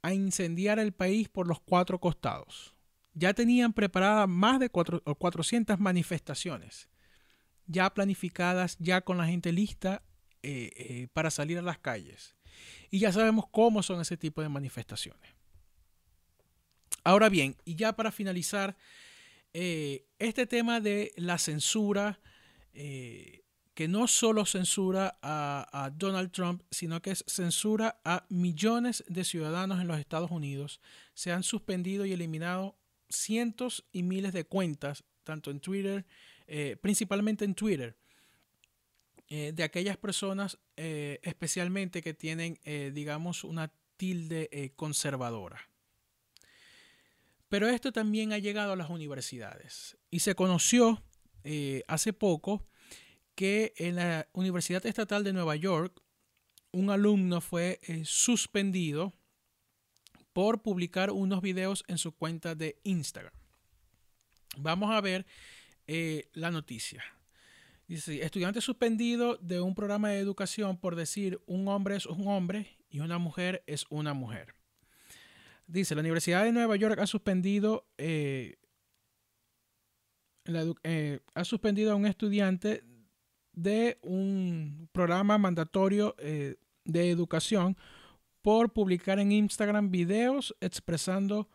a 0.00 0.14
incendiar 0.14 0.78
el 0.78 0.92
país 0.92 1.28
por 1.28 1.48
los 1.48 1.60
cuatro 1.60 1.98
costados, 1.98 2.74
ya 3.14 3.34
tenían 3.34 3.72
preparadas 3.72 4.28
más 4.28 4.60
de 4.60 4.70
400 4.70 5.80
manifestaciones, 5.80 6.88
ya 7.66 7.92
planificadas, 7.92 8.76
ya 8.78 9.00
con 9.00 9.18
la 9.18 9.26
gente 9.26 9.50
lista 9.50 10.02
eh, 10.42 10.70
eh, 10.76 11.08
para 11.12 11.30
salir 11.30 11.58
a 11.58 11.62
las 11.62 11.78
calles. 11.78 12.36
Y 12.90 13.00
ya 13.00 13.12
sabemos 13.12 13.46
cómo 13.50 13.82
son 13.82 14.00
ese 14.00 14.16
tipo 14.16 14.40
de 14.40 14.48
manifestaciones. 14.48 15.34
Ahora 17.02 17.28
bien, 17.28 17.56
y 17.64 17.74
ya 17.74 17.94
para 17.94 18.12
finalizar, 18.12 18.76
eh, 19.54 20.06
este 20.18 20.46
tema 20.46 20.80
de 20.80 21.12
la 21.16 21.38
censura, 21.38 22.20
que 23.74 23.88
no 23.88 24.06
solo 24.06 24.44
censura 24.44 25.18
a, 25.22 25.90
Donald 25.94 26.30
Trump, 26.30 26.62
sino 26.70 27.00
que 27.00 27.12
es 27.12 27.24
censura 27.26 28.00
a 28.04 28.26
millones 28.28 29.04
de 29.08 29.24
ciudadanos 29.24 29.80
en 29.80 29.88
los 29.88 29.98
Estados 29.98 30.30
Unidos. 30.30 30.80
Se 31.14 31.32
han 31.32 31.42
suspendido 31.42 32.04
y 32.04 32.12
eliminado 32.12 32.76
cientos 33.08 33.84
y 33.92 34.02
miles 34.02 34.32
de 34.32 34.44
cuentas, 34.44 35.04
tanto 35.24 35.50
en 35.50 35.60
Twitter, 35.60 36.04
eh, 36.46 36.76
principalmente 36.80 37.44
en 37.44 37.54
Twitter, 37.54 37.96
eh, 39.28 39.52
de 39.54 39.62
aquellas 39.62 39.96
personas 39.96 40.58
eh, 40.76 41.20
especialmente 41.22 42.02
que 42.02 42.12
tienen, 42.12 42.58
digamos, 42.92 43.44
una 43.44 43.72
tilde 43.96 44.72
conservadora. 44.76 45.71
Pero 47.52 47.68
esto 47.68 47.92
también 47.92 48.32
ha 48.32 48.38
llegado 48.38 48.72
a 48.72 48.76
las 48.76 48.88
universidades 48.88 49.98
y 50.10 50.20
se 50.20 50.34
conoció 50.34 51.02
hace 51.86 52.14
poco 52.14 52.66
que 53.34 53.74
en 53.76 53.96
la 53.96 54.26
Universidad 54.32 54.86
Estatal 54.86 55.22
de 55.22 55.34
Nueva 55.34 55.54
York 55.56 56.02
un 56.70 56.88
alumno 56.88 57.42
fue 57.42 57.78
eh, 57.82 58.04
suspendido 58.06 59.12
por 60.32 60.62
publicar 60.62 61.10
unos 61.10 61.42
videos 61.42 61.84
en 61.88 61.98
su 61.98 62.12
cuenta 62.12 62.54
de 62.54 62.80
Instagram. 62.84 63.34
Vamos 64.56 64.90
a 64.90 65.02
ver 65.02 65.26
eh, 65.86 66.30
la 66.32 66.50
noticia. 66.50 67.04
Dice, 67.86 68.22
estudiante 68.24 68.62
suspendido 68.62 69.36
de 69.36 69.60
un 69.60 69.74
programa 69.74 70.08
de 70.08 70.20
educación 70.20 70.78
por 70.78 70.96
decir 70.96 71.42
un 71.44 71.68
hombre 71.68 71.96
es 71.96 72.06
un 72.06 72.26
hombre 72.28 72.78
y 72.88 73.00
una 73.00 73.18
mujer 73.18 73.62
es 73.66 73.84
una 73.90 74.14
mujer. 74.14 74.54
Dice, 75.72 75.94
la 75.94 76.02
Universidad 76.02 76.44
de 76.44 76.52
Nueva 76.52 76.76
York 76.76 76.98
ha 76.98 77.06
suspendido, 77.06 77.86
eh, 77.96 78.58
ha 81.34 81.44
suspendido 81.44 81.92
a 81.92 81.94
un 81.94 82.04
estudiante 82.04 82.84
de 83.54 83.98
un 84.02 84.88
programa 84.92 85.38
mandatorio 85.38 86.14
eh, 86.18 86.56
de 86.84 87.10
educación 87.10 87.76
por 88.42 88.74
publicar 88.74 89.18
en 89.18 89.32
Instagram 89.32 89.90
videos 89.90 90.54
expresando 90.60 91.48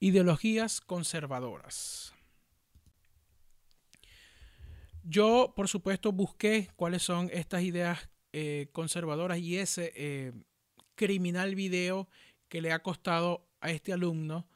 ideologías 0.00 0.80
conservadoras. 0.80 2.12
Yo, 5.04 5.54
por 5.56 5.68
supuesto, 5.68 6.12
busqué 6.12 6.68
cuáles 6.76 7.02
son 7.02 7.30
estas 7.32 7.62
ideas 7.62 8.10
eh, 8.32 8.68
conservadoras 8.72 9.38
y 9.38 9.56
ese 9.56 9.92
eh, 9.96 10.32
criminal 10.94 11.54
video 11.54 12.08
que 12.48 12.60
le 12.60 12.72
ha 12.72 12.82
costado 12.82 13.46
a 13.62 13.70
este 13.70 13.92
alumno 13.92 14.46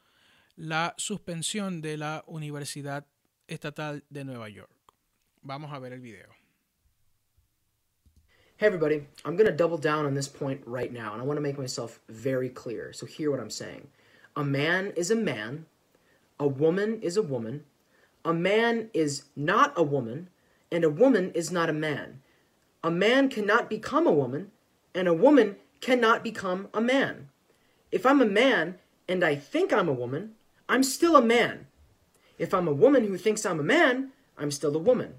la 0.55 0.93
suspensión 0.97 1.81
de 1.81 1.97
la 1.97 2.23
Universidad 2.27 3.05
Estatal 3.47 4.03
de 4.09 4.23
Nueva 4.25 4.49
York. 4.49 4.69
Vamos 5.41 5.71
a 5.71 5.79
ver 5.79 5.93
el 5.93 6.01
video. 6.01 6.27
Hey, 8.57 8.65
everybody, 8.65 9.07
I'm 9.23 9.35
going 9.35 9.45
to 9.45 9.55
double 9.55 9.77
down 9.77 10.07
on 10.07 10.15
this 10.15 10.27
point 10.27 10.61
right 10.65 10.91
now, 10.91 11.13
and 11.13 11.21
I 11.21 11.25
want 11.25 11.37
to 11.37 11.41
make 11.41 11.59
myself 11.59 11.99
very 12.09 12.49
clear. 12.49 12.91
So, 12.91 13.05
hear 13.05 13.29
what 13.29 13.39
I'm 13.39 13.51
saying. 13.51 13.87
A 14.35 14.43
man 14.43 14.93
is 14.95 15.11
a 15.11 15.15
man, 15.15 15.67
a 16.39 16.47
woman 16.47 16.99
is 17.01 17.17
a 17.17 17.21
woman, 17.21 17.65
a 18.25 18.33
man 18.33 18.89
is 18.95 19.25
not 19.35 19.73
a 19.75 19.83
woman, 19.83 20.29
and 20.71 20.83
a 20.83 20.89
woman 20.89 21.31
is 21.33 21.51
not 21.51 21.69
a 21.69 21.73
man. 21.73 22.23
A 22.83 22.89
man 22.89 23.29
cannot 23.29 23.69
become 23.69 24.07
a 24.07 24.11
woman, 24.11 24.51
and 24.95 25.07
a 25.07 25.13
woman 25.13 25.57
cannot 25.79 26.23
become 26.23 26.67
a 26.73 26.81
man. 26.81 27.29
If 27.91 28.07
I'm 28.07 28.21
a 28.21 28.25
man 28.25 28.79
and 29.07 29.23
I 29.23 29.35
think 29.35 29.71
I'm 29.71 29.89
a 29.89 29.93
woman, 29.93 30.33
I'm 30.69 30.83
still 30.83 31.15
a 31.15 31.21
man. 31.21 31.67
If 32.37 32.53
I'm 32.53 32.67
a 32.67 32.73
woman 32.73 33.05
who 33.07 33.17
thinks 33.17 33.45
I'm 33.45 33.59
a 33.59 33.63
man, 33.63 34.11
I'm 34.37 34.51
still 34.51 34.75
a 34.75 34.79
woman 34.79 35.15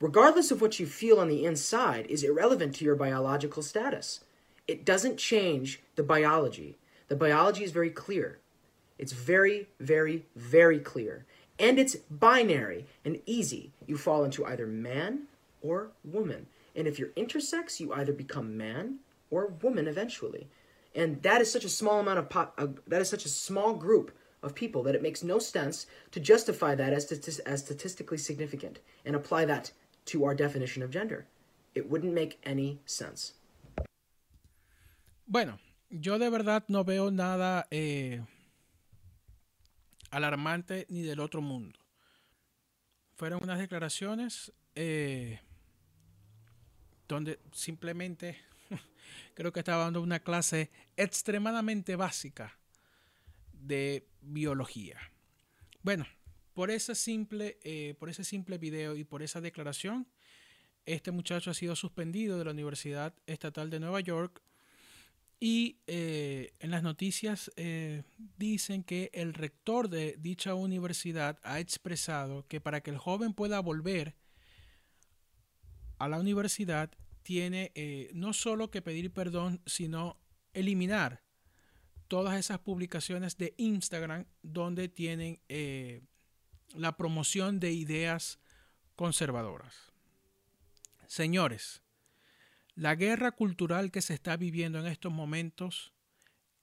regardless 0.00 0.50
of 0.50 0.60
what 0.60 0.80
you 0.80 0.86
feel 0.86 1.20
on 1.20 1.28
the 1.28 1.44
inside, 1.44 2.06
is 2.08 2.24
irrelevant 2.24 2.74
to 2.76 2.84
your 2.84 2.96
biological 2.96 3.62
status. 3.62 4.20
It 4.66 4.84
doesn't 4.84 5.18
change 5.18 5.82
the 5.94 6.02
biology. 6.02 6.78
The 7.08 7.16
biology 7.16 7.64
is 7.64 7.72
very 7.72 7.90
clear. 7.90 8.38
It's 8.98 9.12
very, 9.12 9.68
very, 9.78 10.24
very 10.34 10.78
clear. 10.78 11.26
And 11.58 11.78
it's 11.78 11.96
binary 11.96 12.86
and 13.04 13.20
easy. 13.26 13.72
You 13.86 13.98
fall 13.98 14.24
into 14.24 14.44
either 14.44 14.66
man 14.66 15.24
or 15.60 15.90
woman. 16.02 16.46
And 16.74 16.86
if 16.86 16.98
you're 16.98 17.08
intersex, 17.08 17.80
you 17.80 17.92
either 17.92 18.12
become 18.12 18.56
man 18.56 19.00
or 19.30 19.52
woman 19.62 19.86
eventually. 19.86 20.48
And 20.94 21.22
that 21.22 21.40
is 21.40 21.52
such 21.52 21.64
a 21.64 21.68
small 21.68 22.00
amount 22.00 22.18
of 22.18 22.28
pop, 22.28 22.54
uh, 22.58 22.66
that 22.86 23.00
is 23.00 23.08
such 23.08 23.24
a 23.24 23.28
small 23.28 23.74
group 23.74 24.10
of 24.42 24.54
people 24.54 24.82
that 24.82 24.94
it 24.94 25.02
makes 25.02 25.22
no 25.22 25.38
sense 25.38 25.86
to 26.10 26.20
justify 26.20 26.74
that 26.74 26.92
as, 26.92 27.10
as 27.46 27.60
statistically 27.60 28.18
significant 28.18 28.80
and 29.04 29.14
apply 29.14 29.44
that 29.44 29.72
to 30.06 30.24
our 30.24 30.34
definition 30.34 30.82
of 30.82 30.90
gender. 30.90 31.26
It 31.74 31.88
wouldn't 31.88 32.12
make 32.12 32.38
any 32.44 32.80
sense. 32.86 33.34
Bueno, 35.26 35.60
yo 35.88 36.18
de 36.18 36.28
verdad 36.28 36.64
no 36.68 36.82
veo 36.82 37.10
nada 37.10 37.66
eh, 37.70 38.20
alarmante 40.10 40.86
ni 40.88 41.02
del 41.02 41.20
otro 41.20 41.40
mundo. 41.40 41.78
Fueron 43.16 43.40
unas 43.42 43.58
declaraciones 43.58 44.50
eh, 44.74 45.38
donde 47.06 47.38
simplemente 47.52 48.38
creo 49.34 49.52
que 49.52 49.60
estaba 49.60 49.84
dando 49.84 50.02
una 50.02 50.20
clase 50.20 50.70
extremadamente 50.96 51.96
básica 51.96 52.58
de 53.52 54.08
biología. 54.20 54.98
Bueno, 55.82 56.06
por 56.54 56.70
ese 56.70 56.94
simple, 56.94 57.58
eh, 57.62 57.94
por 57.98 58.08
ese 58.08 58.24
simple 58.24 58.58
video 58.58 58.96
y 58.96 59.04
por 59.04 59.22
esa 59.22 59.40
declaración, 59.40 60.06
este 60.86 61.10
muchacho 61.10 61.50
ha 61.50 61.54
sido 61.54 61.76
suspendido 61.76 62.38
de 62.38 62.44
la 62.44 62.50
Universidad 62.50 63.14
Estatal 63.26 63.70
de 63.70 63.80
Nueva 63.80 64.00
York 64.00 64.42
y 65.38 65.78
eh, 65.86 66.52
en 66.60 66.70
las 66.70 66.82
noticias 66.82 67.50
eh, 67.56 68.02
dicen 68.36 68.84
que 68.84 69.10
el 69.14 69.32
rector 69.32 69.88
de 69.88 70.16
dicha 70.18 70.54
universidad 70.54 71.38
ha 71.42 71.60
expresado 71.60 72.46
que 72.46 72.60
para 72.60 72.82
que 72.82 72.90
el 72.90 72.98
joven 72.98 73.32
pueda 73.32 73.58
volver 73.60 74.14
a 75.98 76.08
la 76.08 76.18
universidad 76.18 76.90
tiene 77.30 77.70
no 78.12 78.32
solo 78.32 78.72
que 78.72 78.82
pedir 78.82 79.12
perdón, 79.12 79.62
sino 79.64 80.20
eliminar 80.52 81.22
todas 82.08 82.36
esas 82.36 82.58
publicaciones 82.58 83.36
de 83.36 83.54
Instagram 83.56 84.26
donde 84.42 84.88
tienen 84.88 85.40
la 86.74 86.96
promoción 86.96 87.60
de 87.60 87.70
ideas 87.70 88.40
conservadoras. 88.96 89.92
Señores, 91.06 91.82
la 92.74 92.96
guerra 92.96 93.30
cultural 93.30 93.92
que 93.92 94.02
se 94.02 94.14
está 94.14 94.36
viviendo 94.36 94.80
en 94.80 94.88
estos 94.88 95.12
momentos 95.12 95.92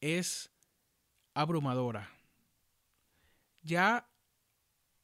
es 0.02 0.52
abrumadora. 1.34 2.12
Ya 3.62 4.10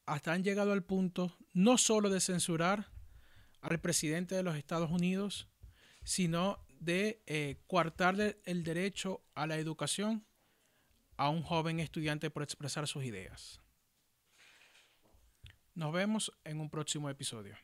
hasta 0.04 0.34
han 0.34 0.44
llegado 0.44 0.72
al 0.72 0.84
punto 0.84 1.38
no 1.54 1.78
solo 1.78 2.10
de 2.10 2.20
censurar 2.20 2.92
al 3.62 3.80
presidente 3.80 4.34
de 4.34 4.42
los 4.42 4.56
Estados 4.56 4.90
Unidos, 4.90 5.48
sino 6.04 6.64
de 6.80 7.22
eh, 7.26 7.56
coartarle 7.66 8.40
el 8.44 8.62
derecho 8.62 9.22
a 9.34 9.46
la 9.46 9.56
educación 9.56 10.26
a 11.16 11.30
un 11.30 11.42
joven 11.42 11.80
estudiante 11.80 12.30
por 12.30 12.42
expresar 12.42 12.86
sus 12.86 13.04
ideas. 13.04 13.60
Nos 15.74 15.92
vemos 15.92 16.32
en 16.44 16.60
un 16.60 16.70
próximo 16.70 17.10
episodio. 17.10 17.56